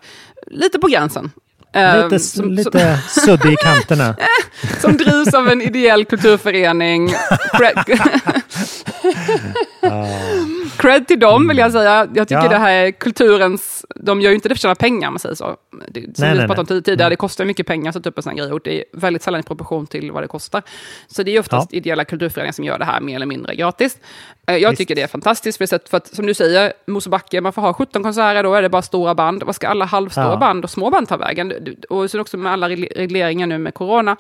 [0.47, 1.31] lite på gränsen.
[1.77, 4.17] Ehm, Lite, som, lite suddig i kanterna.
[4.61, 7.09] som, som drivs av en ideell kulturförening.
[7.59, 7.99] Cred,
[10.77, 12.09] cred till dem, vill jag säga.
[12.15, 12.49] Jag tycker Ja.
[12.49, 13.87] det här är kulturens...
[13.97, 15.57] De gör ju inte det för att tjäna pengar, om man säger så.
[15.89, 18.17] Det, som Nej, vi nej, pratade om tidigare, det kostar mycket pengar att sätta upp
[18.17, 18.53] en sån här grej.
[18.53, 20.63] Och det är väldigt sällan i proportion till vad det kostar.
[21.07, 23.99] Så det är oftast ideella kulturföreningar som gör det här mer eller mindre gratis.
[24.47, 24.79] Eh, Jag Visst.
[24.79, 27.73] tycker det är fantastiskt, för, sätt, för att som du säger, Mosebacke, man får ha
[27.75, 29.43] 17 konserter, då är det bara stora band.
[29.43, 30.37] Vad ska alla halvstora Ja.
[30.37, 31.53] band och små band ta vägen?
[31.89, 34.17] Och sen också med alla regle- regleringar nu med corona.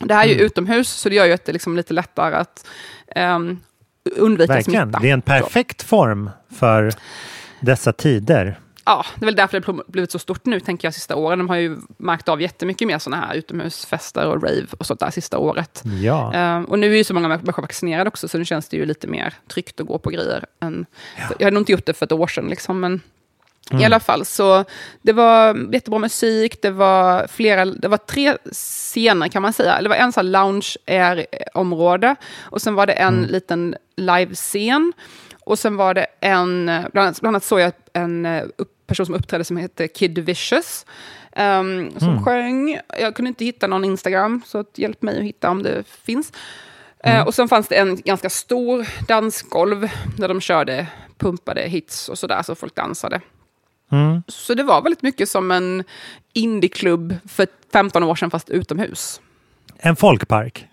[0.00, 0.46] Det här är ju Mm.
[0.46, 2.66] utomhus, så det gör ju att det är liksom lite lättare att
[3.16, 3.60] um,
[4.16, 4.82] undvika Verkligen.
[4.86, 4.98] smitta.
[4.98, 5.26] Det är en Så.
[5.26, 6.92] perfekt form för
[7.60, 8.58] dessa tider.
[8.84, 11.38] Ja, det är väl därför det har blivit så stort nu, tänker jag, sista åren.
[11.38, 15.10] De har ju märkt av jättemycket mer sådana här utomhusfester och rave och sånt där
[15.10, 15.82] sista året.
[16.02, 16.32] Ja.
[16.34, 18.86] Ehm, och nu är ju så många människor vaccinerade också, så nu känns det ju
[18.86, 20.44] lite mer tryggt att gå på grejer.
[20.60, 20.86] Än,
[21.38, 23.00] Jag hade nog inte gjort det för ett år sedan, liksom, men
[23.70, 23.84] i Mm.
[23.86, 24.24] alla fall.
[24.24, 24.64] Så
[25.02, 29.82] det var jättebra musik, det var, flera, det var tre scener kan man säga.
[29.82, 33.30] Det var en sån här lounge air-område, och sen var det en Mm.
[33.30, 34.92] liten livescen.
[35.44, 39.06] Och sen var det en, bland annat, bland annat såg jag en eh, upp- person
[39.06, 40.86] som uppträdde som heter Kid Vicious.
[41.36, 42.24] ehm, som Mm.
[42.24, 45.84] sjöng, jag kunde inte hitta någon Instagram, så att hjälp mig att hitta om det
[46.04, 46.32] finns.
[47.04, 47.18] Mm.
[47.20, 49.88] Eh, och sen fanns det en ganska stor dansgolv
[50.18, 50.86] där de körde
[51.18, 53.20] pumpade hits och sådär, så folk dansade.
[53.92, 54.22] Mm.
[54.28, 55.84] Så det var väldigt mycket som en
[56.32, 59.20] indieklubb för 15 år sedan, fast utomhus.
[59.78, 60.66] En folkpark.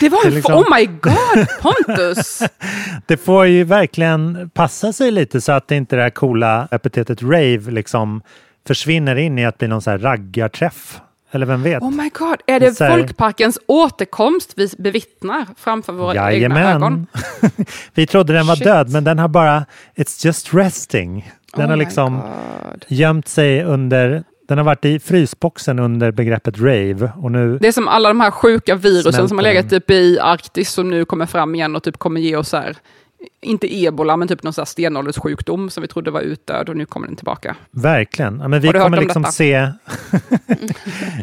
[0.00, 0.34] Det var en...
[0.34, 2.42] liksom- Oh my god, Pontus!
[3.06, 7.22] Det får ju verkligen passa sig lite så att det inte det här coola epitetet
[7.22, 8.22] rave liksom
[8.66, 11.00] försvinner in i att bli någon så här raggarträff.
[11.32, 11.82] Eller vem vet?
[11.82, 17.06] Oh my god, är Det här- folkparkens återkomst vi bevittnar framför våra egna ögon?
[17.94, 18.64] Vi trodde den var Shit.
[18.64, 19.66] död, men den har bara
[19.96, 21.30] It's just resting.
[21.56, 22.84] Den Oh har liksom God.
[22.88, 27.72] gömt sig under Den har varit i frysboxen under begreppet rave och nu Det är
[27.72, 31.04] som alla de här sjuka virusen som har Smälter legat typ i Arktis som nu
[31.04, 32.76] kommer fram igen och typ kommer ge oss här,
[33.42, 36.86] inte ebola, men typ någon så här stenålderssjukdom som vi trodde var utdöd och nu
[36.86, 37.56] kommer den tillbaka.
[37.70, 39.32] verkligen, ja, men vi Har du hört kommer om liksom detta?
[39.32, 39.54] se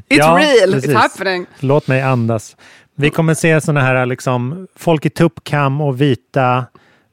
[0.09, 0.91] It's real, precis.
[0.91, 1.45] it's happening.
[1.59, 2.55] Låt mig andas.
[2.95, 6.65] Vi kommer se sådana här liksom folk i tuppkam och vita,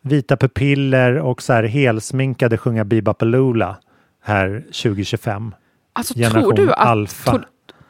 [0.05, 3.77] vita pupiller och så här helsminkade sjunga Bebopaloola
[4.23, 5.55] här 2025.
[5.93, 7.31] Alltså, Generation tror du att, alfa.
[7.31, 7.47] Tror,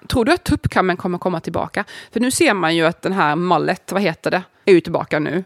[0.08, 1.84] tror du att tuppkammen kommer komma tillbaka?
[2.12, 5.18] För nu ser man ju att den här mallet, vad heter det, är ju tillbaka
[5.18, 5.44] nu.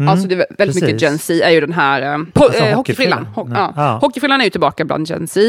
[0.00, 1.02] Mm, alltså det är väldigt mycket precis.
[1.02, 3.26] Gen Z är ju den här eh, po- Alltså eh, hockeyfrillan.
[3.34, 3.72] Ho- ja.
[3.76, 3.98] Ja.
[4.00, 5.40] Hockeyfrillan är ju tillbaka bland Gen Z.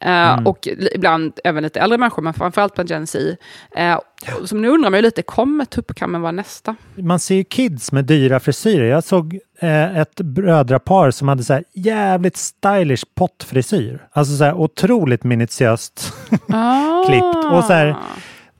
[0.00, 0.46] eh, Mm.
[0.46, 3.36] Och ibland även lite äldre människor, men framförallt bland Gen Z.
[3.76, 3.98] Eh,
[4.44, 6.76] Så nu undrar man ju lite, kommer tuppkammen vara nästa?
[6.94, 8.84] Man ser ju kids med dyra frisyrer.
[8.84, 14.06] Jag såg eh, ett brödrapar som hade så här jävligt stylish pottfrisyr.
[14.12, 16.12] Alltså så här otroligt minutiöst
[17.06, 17.44] klippt.
[17.52, 17.96] Och så här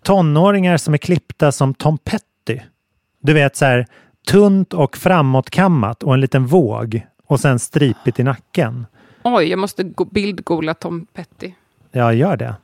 [0.03, 2.61] tonåringar som är klippta som Tom Petty.
[3.23, 3.87] Du vet så här
[4.27, 8.87] tunt och framåtkammat och en liten våg och sen stripigt i nacken.
[9.23, 11.53] Oj, jag måste go- bildgoogla Tom Petty.
[11.93, 12.55] Ja, gör det.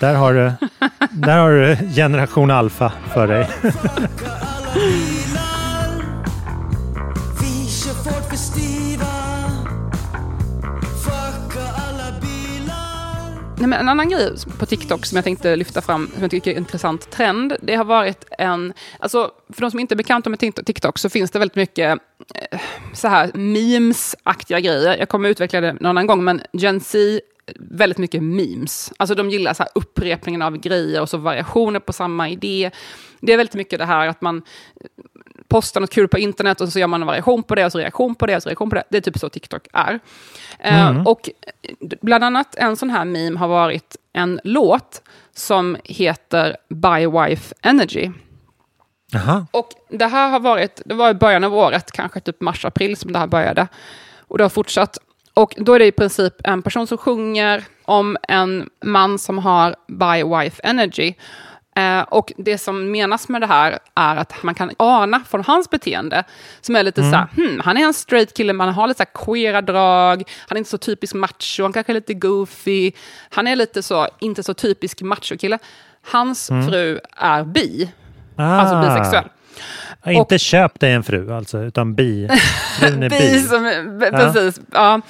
[0.00, 0.52] Där har du,
[1.10, 3.48] där har du generation alfa för dig.
[13.62, 16.50] Nej, men en annan grej på TikTok som jag tänkte lyfta fram, som jag tycker
[16.50, 18.72] är en intressant trend, det har varit en...
[18.98, 21.98] Alltså, för de som inte är bekanta med TikTok så finns det väldigt mycket
[22.34, 22.60] eh,
[22.94, 24.96] så här memes-aktiga grejer.
[24.98, 26.98] Jag kommer utveckla det någon annan gång, men Gen Z,
[27.58, 28.92] väldigt mycket memes.
[28.96, 32.70] Alltså de gillar så här upprepningen av grejer och så variationer på samma idé.
[33.20, 34.42] Det är väldigt mycket det här att man
[35.52, 37.78] postar något kul på internet och så gör man en variation på det och så
[37.78, 38.84] reaktion på det och så reaktion på det.
[38.88, 40.00] Det är typ så TikTok är.
[40.58, 41.06] Eh, Mm.
[41.06, 41.30] och
[42.00, 45.02] bland annat en sån här meme har varit en låt
[45.34, 48.10] som heter By Wife Energy.
[49.12, 49.46] Jaha.
[49.50, 53.12] Och det här har varit, det var i början av året, kanske typ mars-april som
[53.12, 53.68] det här började.
[54.28, 54.98] Och det har fortsatt.
[55.34, 59.76] Och då är det i princip en person som sjunger om en man som har
[59.88, 61.14] by wife energy.
[61.76, 65.70] Eh, och det som menas med det här är att man kan ana från hans
[65.70, 66.24] beteende,
[66.60, 67.12] som är lite Mm.
[67.12, 70.22] så här, hmm, han är en straight kille, men han har lite så queera drag,
[70.48, 72.92] han är inte så typisk macho, han kanske är lite goofy,
[73.30, 75.58] han är lite så, inte så typisk macho-kille.
[76.12, 76.68] Hans Mm.
[76.68, 77.92] fru är bi,
[78.36, 78.42] Ah.
[78.44, 79.24] alltså bisexuell.
[80.04, 82.28] Ja, inte köp dig en fru alltså, utan bi.
[82.80, 83.18] Frun är bi.
[83.18, 83.64] Bi som,
[84.02, 84.10] Ja.
[84.10, 84.60] precis.
[84.72, 85.00] Ja.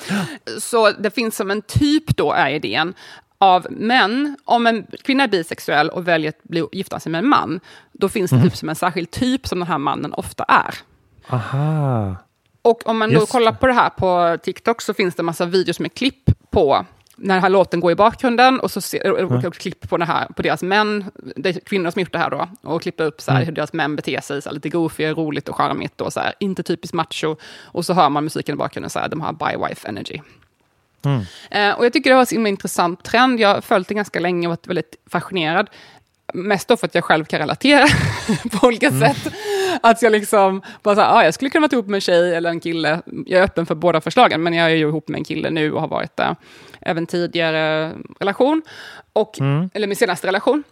[0.60, 2.94] Så det finns som en typ då, är idén,
[3.43, 4.36] av män.
[4.45, 7.61] Om en kvinna är bisexuell och väljer att bli, gifta sig med en man,
[7.93, 8.45] då finns det Mhm.
[8.45, 10.74] typ som en särskild typ som den här mannen ofta är.
[11.28, 12.16] Aha.
[12.62, 15.26] Och om man då Just kollar på det här på TikTok så finns det en
[15.26, 16.86] massa videos med klipp på
[17.16, 19.47] när den här låten går i bakgrunden och så ser, och, och, Mm.
[19.47, 21.05] och klipp på, det här, på deras män,
[21.36, 23.47] det är kvinnor som gjort det här då, och klipper upp så här, Mm.
[23.47, 26.32] hur deras män beter sig, så här, lite goofy, roligt och charmigt och så här,
[26.40, 27.36] inte typiskt macho.
[27.62, 30.20] Och så hör man musiken i bakgrunden, så här, de har by wife energy.
[31.05, 31.20] Mm.
[31.50, 33.40] Eh, och jag tycker det var en himla intressant trend.
[33.40, 35.70] Jag har följt den ganska länge och varit väldigt fascinerad.
[36.34, 37.86] Mest då för att jag själv kan relatera
[38.61, 39.00] på olika Mm.
[39.00, 39.32] sätt.
[39.82, 42.34] Att jag liksom bara så här, ah, jag skulle kunna vara ihop med en tjej
[42.34, 43.03] eller en kille.
[43.26, 45.72] Jag är öppen för båda förslagen, men jag är ju ihop med en kille nu
[45.72, 46.36] och har varit det
[46.80, 48.62] även tidigare relation.
[49.12, 49.70] Och, Mm.
[49.74, 50.64] Eller min senaste relation.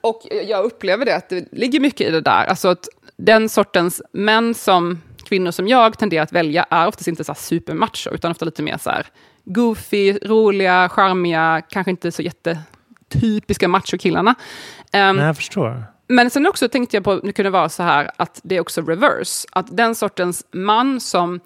[0.00, 2.44] Och jag upplever det att det ligger mycket i det där.
[2.44, 7.24] Alltså att den sortens män som kvinnor som jag tenderar att välja är oftast inte
[7.24, 9.06] så supermacho, utan ofta lite mer så här
[9.44, 14.30] goofy, roliga, charmiga, kanske inte så jättetypiska machokillarna.
[14.30, 15.84] Um, Nej, jag förstår.
[16.08, 18.82] men sen också tänkte jag på, det kunde vara så här, att det är också
[18.82, 19.48] reverse.
[19.52, 21.40] Att den sortens man som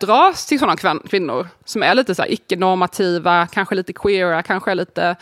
[0.00, 4.74] dras till sådana kvin- kvinnor, som är lite så här icke-normativa, kanske lite queera, kanske
[4.74, 5.16] lite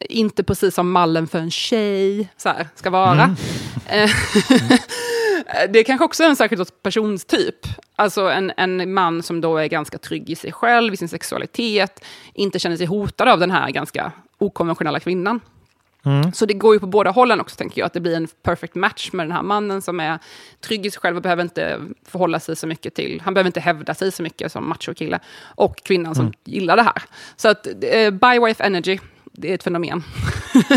[0.00, 3.36] inte precis som mallen för en tjej så här, ska vara.
[3.86, 4.10] Eh,
[5.68, 7.56] det är kanske också är en särskild sorts personstyp.
[7.96, 12.04] Alltså en, en man som då är ganska trygg i sig själv, i sin sexualitet,
[12.34, 15.40] inte känner sig hotad av den här ganska okonventionella kvinnan.
[16.04, 16.32] Mm.
[16.32, 17.86] Så det går ju på båda hållen också, tänker jag.
[17.86, 20.18] Att det blir en perfect match med den här mannen som är
[20.60, 23.22] trygg i sig själv och behöver inte förhålla sig så mycket till...
[23.24, 25.18] Han behöver inte hävda sig så mycket som machokille.
[25.42, 26.34] Och kvinnan som Mm.
[26.44, 27.02] gillar det här.
[27.36, 28.98] Så att eh, by wife energy,
[29.32, 30.02] det är ett fenomen.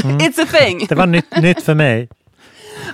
[0.03, 0.17] Mm.
[0.19, 0.85] It's a thing!
[0.89, 2.09] Det var nytt, nytt för mig.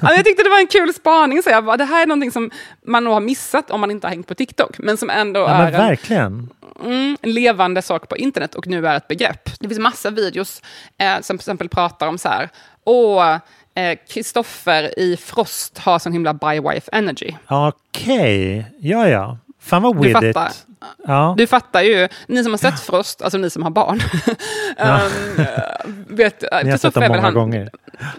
[0.02, 2.32] Ja, jag tyckte det var en kul spaning, så jag bara, det här är någonting
[2.32, 2.52] som
[2.86, 5.50] man nog har missat om man inte har hängt på TikTok, men som ändå Ja,
[5.50, 6.50] är men en, verkligen.
[6.84, 9.50] mm, en levande sak på internet och nu är ett begrepp.
[9.60, 10.62] Det finns massa videos
[10.98, 12.50] eh, som till exempel pratar om så här,
[12.84, 13.38] åh,
[13.76, 17.34] eh, Kristoffer i Frost har sån himla by wife energy.
[17.48, 19.38] Okej, ja ja.
[19.66, 20.50] Fan vad Du with fattar.
[20.50, 20.66] it.
[21.08, 21.34] Ja.
[21.38, 24.00] Du fattar ju, ni som har sett Frost, alltså ni som har barn,
[24.78, 25.00] Ja.
[25.06, 27.70] um, eh, vet, Ni har sett väl många han- gånger.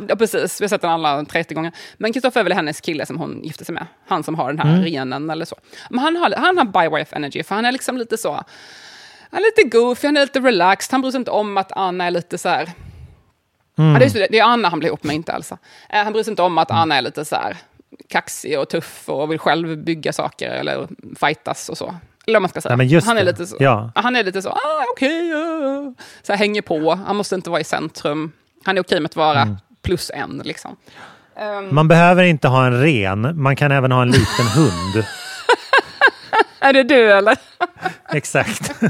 [0.09, 0.61] Ja, precis.
[0.61, 1.73] Vi har sett den alla 30 gånger.
[1.97, 3.87] Men Kristoffer är väl hennes kille som hon gifte sig med.
[4.09, 4.85] Han som har den här Mm.
[4.85, 5.57] renen eller så.
[5.91, 8.33] Men han har, han har by wife energy, för han är liksom lite så...
[9.31, 12.05] Han är lite goofy, han är lite relaxed, han bryr sig inte om att Anna
[12.07, 12.71] är lite så här...
[13.79, 13.93] Mm.
[13.93, 15.59] Ja, det, är, det är Anna han blir ihop med, inte Elsa.
[15.91, 17.57] Eh, han bryr sig inte om att Anna är lite så här
[18.09, 20.89] kaxig och tuff och vill själv bygga saker eller
[21.21, 21.95] fightas och så.
[22.27, 22.77] Eller man ska säga.
[22.77, 23.31] Nej, han, är det.
[23.31, 23.91] lite så, Ja.
[23.95, 25.31] han är lite så, ah, okej,
[26.23, 28.33] så här, hänger på, han måste inte vara i centrum.
[28.65, 29.57] Han är okej med att vara Mm.
[29.83, 30.43] plus en.
[30.45, 30.77] Liksom.
[31.37, 35.05] Ehm, Man behöver inte ha en ren, man kan även ha en liten hund.
[36.61, 37.37] Är det du eller?
[38.13, 38.71] Exakt.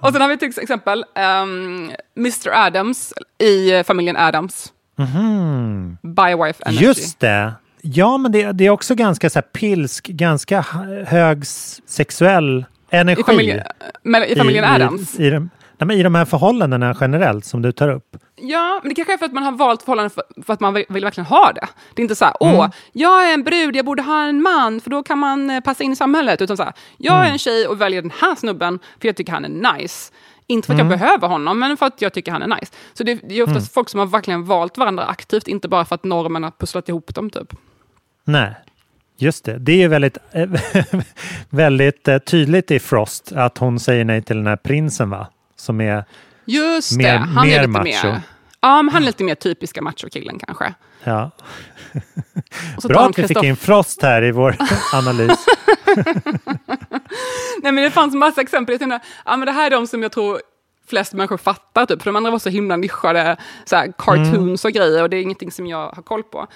[0.00, 1.04] och sen har vi till exempel
[1.42, 4.72] um, Mr Adams i familjen Adams.
[4.98, 5.98] Mhm.
[6.02, 6.84] By wife energy.
[6.84, 7.52] Just det.
[7.82, 10.60] Ja, men det, det är också ganska så pilsk, ganska
[11.06, 11.46] hög
[11.86, 13.20] sexuell energi.
[13.20, 13.60] I familjen,
[14.02, 15.20] men i familjen Adams.
[15.20, 18.16] I, i, de, nej, I de här förhållandena generellt som du tar upp.
[18.40, 20.74] Ja, men det kanske är för att man har valt förhållanden för, för att man
[20.74, 21.66] vill, vill verkligen ha det.
[21.94, 22.54] Det är inte så här, Mm.
[22.56, 25.60] åh, jag är en brud, jag borde ha en man, för då kan man eh,
[25.60, 26.42] passa in i samhället.
[26.42, 27.32] Utan så här, jag är Mm.
[27.32, 30.12] en tjej och väljer den här snubben, för jag tycker han är nice.
[30.50, 30.90] Inte för att Mm.
[30.90, 32.72] jag behöver honom, men för att jag tycker han är nice.
[32.94, 33.70] Så det, det är oftast Mm.
[33.74, 37.14] folk som har verkligen valt varandra aktivt, inte bara för att normen har pusslat ihop
[37.14, 37.30] dem.
[37.30, 37.52] Typ.
[38.24, 38.54] Nej,
[39.16, 39.58] just det.
[39.58, 40.18] Det är ju väldigt,
[41.50, 45.26] väldigt eh, tydligt i Frost att hon säger nej till den här prinsen va?
[45.56, 46.04] Som är
[46.44, 48.06] Just Mer- det, han mer är lite macho.
[48.06, 48.20] mer...
[48.60, 50.74] Ja, men han är lite mer typiska machokillen kanske.
[51.04, 51.30] Ja.
[52.88, 54.56] Bra att vi fick in Frost här i vår
[54.94, 55.46] analys.
[57.62, 58.72] Nej, men det fanns massa exempel.
[58.72, 60.40] Jag tänkte, ja, men det här är de som jag tror
[60.86, 62.02] flest människor fattar, typ.
[62.02, 65.22] för de andra var så himla nischade så här, cartoons och grejer, och det är
[65.22, 66.46] ingenting som jag har koll på.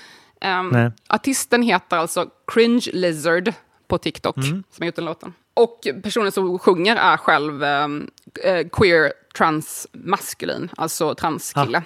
[0.73, 0.91] Nej.
[1.09, 3.53] artisten heter alltså Cringe Lizard
[3.89, 4.49] på TikTok, Mm.
[4.49, 5.35] som har gjort den låten.
[5.55, 8.11] Och personen som sjunger är själv ehm,
[8.45, 11.83] eh, queer transmaskulin, alltså transkille.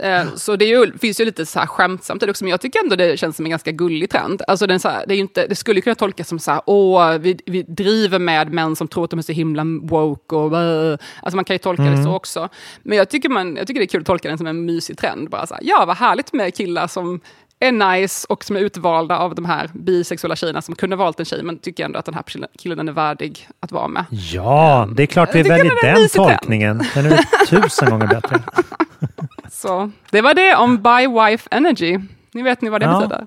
[0.00, 2.82] Eh, Så det ju, finns ju lite så här skämtsamt det också, men jag tycker
[2.82, 4.42] ändå det känns som en ganska gullig trend.
[4.48, 7.12] Alltså den så här, det, är inte, det skulle kunna tolkas som så här, åh,
[7.18, 10.96] vi, vi driver med män som tror att de är så himla woke och uh.
[11.22, 12.04] Alltså man kan ju tolka det Mm.
[12.04, 12.48] så också.
[12.82, 14.98] Men jag tycker, man, jag tycker det är kul att tolka den som en mysig
[14.98, 15.30] trend.
[15.30, 17.20] Bara så här, ja, vad härligt med killar som
[17.60, 21.26] är nice och som är utvalda av de här bisexuella tjejerna som kunde valt en
[21.26, 22.24] tjej, men tycker ändå att den här
[22.58, 24.04] killen är värdig att vara med.
[24.10, 26.12] Ja, det är klart vi väljer den trend.
[26.12, 26.82] tolkningen.
[26.94, 28.40] Den är tusen gånger bättre.
[29.50, 31.98] Så det var det om By Wife Energy.
[32.34, 32.98] Ni vet ni vad det Ja.
[32.98, 33.26] betyder.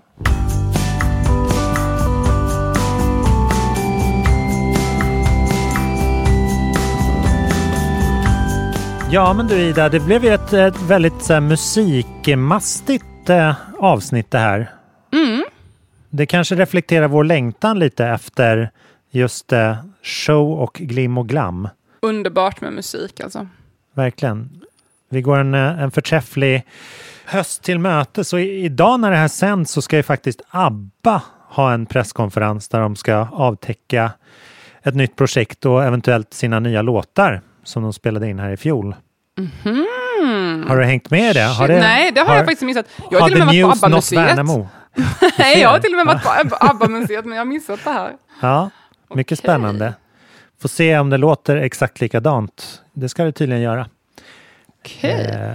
[9.13, 14.31] Ja, men du Ida, det blev ju ett, ett väldigt så här, musikmastigt eh, avsnitt
[14.31, 14.73] det här.
[15.13, 15.43] Mm.
[16.09, 18.71] Det kanske reflekterar vår längtan lite efter
[19.11, 21.69] just eh, show och glim och glam.
[22.01, 23.47] Underbart med musik alltså.
[23.93, 24.61] Verkligen.
[25.09, 26.63] Vi går en, eh, en förträfflig
[27.25, 28.23] höst till möte.
[28.23, 32.69] Så i, idag när det här sänds så ska ju faktiskt ABBA ha en presskonferens
[32.69, 34.11] där de ska avtäcka
[34.83, 38.95] ett nytt projekt och eventuellt sina nya låtar som de spelade in här i fjol.
[39.63, 40.65] Mhm.
[40.67, 41.41] Har du hängt med i det?
[41.43, 42.85] Har det Nej, det har, jag faktiskt missat.
[43.11, 44.37] Jag har har till och med varit på ABBA-museet.
[45.37, 48.11] Nej, jag har till och med varit på ABBA-museet, men jag har missat det här.
[48.41, 48.69] Ja,
[49.15, 49.93] mycket spännande.
[50.61, 52.81] Får se om det låter exakt likadant.
[52.93, 53.87] Det ska det tydligen göra.
[55.01, 55.51] Eh,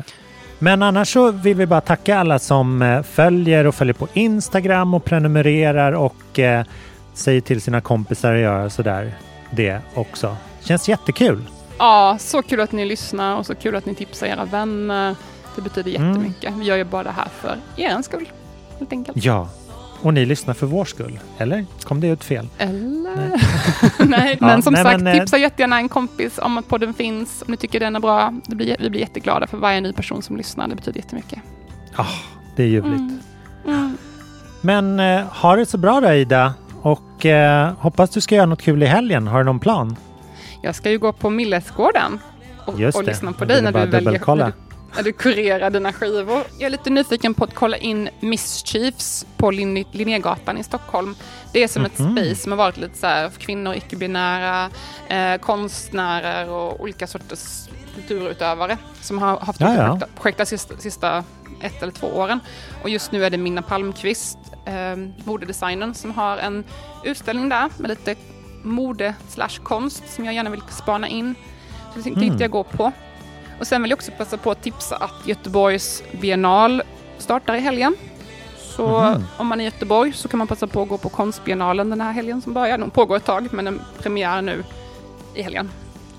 [0.59, 4.95] Men annars så vill vi bara tacka alla som eh, följer och följer på Instagram
[4.95, 6.65] och prenumererar och eh,
[7.15, 9.15] säger till sina kompisar att göra sådär
[9.51, 10.37] det också.
[10.61, 11.43] Känns jättekul.
[11.79, 15.15] Ja, så kul att ni lyssnar och så kul att ni tipsar era vänner.
[15.57, 16.09] Det betyder Mm.
[16.09, 16.55] jättemycket.
[16.55, 18.29] Vi gör ju bara det här för er skull,
[18.79, 19.25] helt enkelt.
[19.25, 19.49] Ja,
[20.03, 21.19] och ni lyssnar för vår skull.
[21.39, 22.49] Eller kom det ut fel?
[22.59, 23.41] Eller?
[24.09, 26.95] Nej, Ja, men som nej, sagt, men, eh, tipsa jättegärna en kompis om att podden
[26.95, 27.43] finns.
[27.47, 28.33] Om ni tycker den är bra.
[28.47, 30.69] Blir, vi blir jätteglada för varje ny person som lyssnar.
[30.69, 31.39] Det betyder jättemycket.
[31.97, 32.07] Ja,
[32.57, 32.97] det är ljuvligt.
[33.01, 33.21] Mm.
[33.67, 33.97] Mm.
[34.61, 38.63] Men eh, ha det så bra då Ida och eh, hoppas du ska göra något
[38.63, 39.27] kul i helgen.
[39.27, 39.97] Har du någon plan?
[40.67, 42.19] Jag ska ju gå på Millesgården
[42.65, 43.11] och, Just och det.
[43.11, 44.01] lyssna på dig när du, väljer,
[44.37, 44.53] när, du,
[44.97, 46.43] när du kurerar dina skivor.
[46.59, 51.15] Jag är lite nyfiken på att kolla in Mischiefs på Lin- Linnégatan i Stockholm.
[51.53, 52.17] Det är som ett Mhm.
[52.17, 54.71] space som har varit lite så här för kvinnor, icke-binära,
[55.09, 60.01] eh, konstnärer och olika sorters kulturutövare som har haft Ja, ja.
[60.21, 61.25] projekt de sista, sista
[61.61, 62.41] ett eller två åren.
[62.83, 66.65] Och just nu är det Minna Palmqvist, eh, modedesignern, som har en
[67.05, 68.15] utställning där med lite
[68.67, 71.35] mode slash konst som jag gärna vill spana in.
[71.93, 72.37] Så det tänkte Mm.
[72.41, 72.93] jag gå på.
[73.61, 76.83] Och sen vill jag också passa på att tipsa att Göteborgs biennal
[77.19, 77.97] startar i helgen.
[78.59, 79.25] Så Mhm.
[79.37, 82.01] om man är i Göteborg så kan man passa på att gå på konstbiennalen den
[82.01, 82.79] här helgen som börjar.
[82.79, 84.65] Den pågår ett tag, men den premiär nu
[85.35, 85.71] i helgen.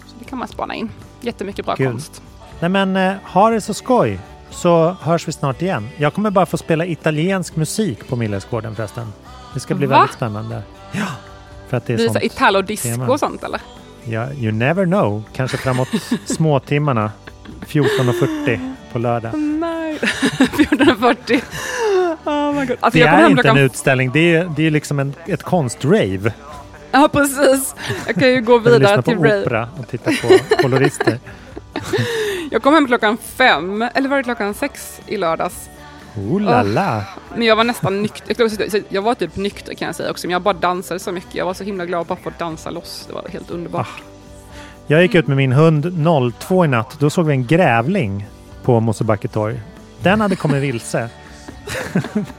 [0.08, 0.90] Så det kan man spana in.
[1.22, 1.88] Jättemycket bra Kul.
[1.92, 2.22] konst.
[2.60, 4.20] Nej men eh, ha det så skoj
[4.50, 5.90] så hörs vi snart igen.
[5.98, 9.14] Jag kommer bara få spela italiensk musik på Millesgården förresten.
[9.54, 9.98] Det ska bli Va?
[9.98, 10.62] väldigt spännande.
[10.92, 11.06] Ja,
[11.70, 13.08] för att det är Visa sånt italo-disco tema.
[13.08, 13.62] och sånt eller?
[14.04, 15.24] Ja, you never know.
[15.34, 15.88] Kanske framåt
[16.26, 17.12] småtimmarna
[17.68, 19.40] 14.40 på lördag.
[19.40, 19.96] Nej,
[20.40, 21.42] 1440.
[22.26, 22.78] Oh my God.
[22.80, 23.58] Alltså, det är inte en klockan...
[23.58, 26.34] utställning, det är, det är liksom en, ett konstrave.
[26.92, 27.76] Ja, precis.
[28.08, 29.42] Jag kan ju gå vidare lyssna på till rave.
[29.42, 31.20] opera och titta på kolorister.
[32.52, 35.70] Jag kom hem klockan fem, eller var det klockan sex i lördags?
[36.18, 37.04] Oh la la.
[37.36, 38.36] Men jag var nästan nykter.
[38.90, 41.36] Jag- var typ nykter kan jag säga också, men jag bara dansade så mycket.
[41.36, 43.04] Jag var så himla glad att bara få dansa loss.
[43.08, 44.02] Det var helt underbart.
[44.88, 45.94] Jag gick ut med min hund
[46.40, 46.96] 02 i natt.
[47.00, 48.28] Då såg vi en grävling
[48.64, 49.62] på Mosebacke torg.
[50.02, 51.10] Den hade kommit vilse.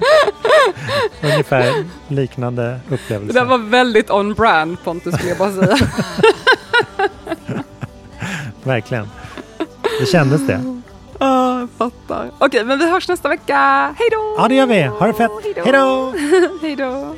[1.23, 3.33] Ungefär liknande Det upplevelse.
[3.39, 5.77] där var väldigt on brand Pontus skulle jag bara säga.
[8.63, 9.09] Verkligen.
[10.01, 10.78] Det kändes det.
[11.79, 12.31] Jag fattar.
[12.39, 13.55] Okej, men vi hörs nästa vecka.
[13.99, 14.35] Hej då!
[14.39, 14.83] Ja, det gör vi.
[14.83, 15.31] Ha det fett.
[15.65, 16.13] Hej då!
[16.63, 17.15] Hej då!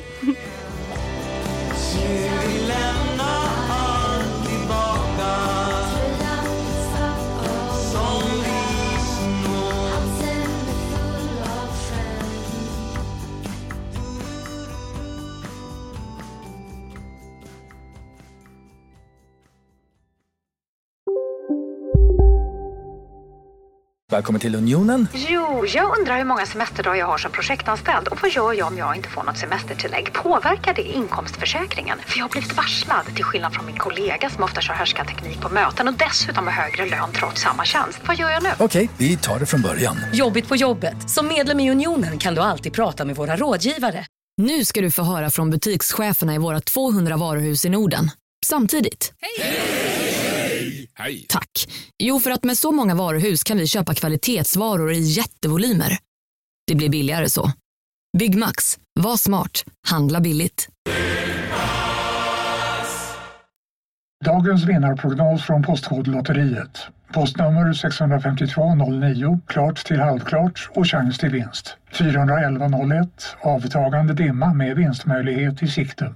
[24.21, 25.07] Välkommen till Unionen.
[25.13, 28.77] Jo, jag undrar hur många semesterdagar jag har som projektanställd och vad gör jag om
[28.77, 30.13] jag inte får något semestertillägg?
[30.13, 31.97] Påverkar det inkomstförsäkringen?
[32.07, 35.49] För jag har blivit varslad, till skillnad från min kollega som ofta kör härskarteknik på
[35.49, 37.99] möten och dessutom har högre lön trots samma tjänst.
[38.07, 38.49] Vad gör jag nu?
[38.59, 39.97] Okej, vi tar det från början.
[40.13, 41.09] Jobbigt på jobbet.
[41.09, 44.05] Som medlem i Unionen kan du alltid prata med våra rådgivare.
[44.37, 48.11] Nu ska du få höra från butikscheferna i våra 200 varuhus i Norden.
[48.45, 49.13] Samtidigt.
[50.93, 51.25] Hej!
[51.29, 51.49] Tack.
[51.99, 55.97] Jo, för att med så många varuhus kan vi köpa kvalitetsvaror i jättevolymer.
[56.67, 57.51] Det blir billigare så.
[58.17, 58.77] Byggmax.
[58.99, 59.63] Var smart.
[59.87, 60.67] Handla billigt.
[64.25, 66.87] Dagens vinnarprognos från Postkodlotteriet.
[67.13, 71.77] Postnummer 65209, klart till halvklart och chans till vinst.
[71.91, 76.15] 41101, avtagande dimma med vinstmöjlighet i sikte.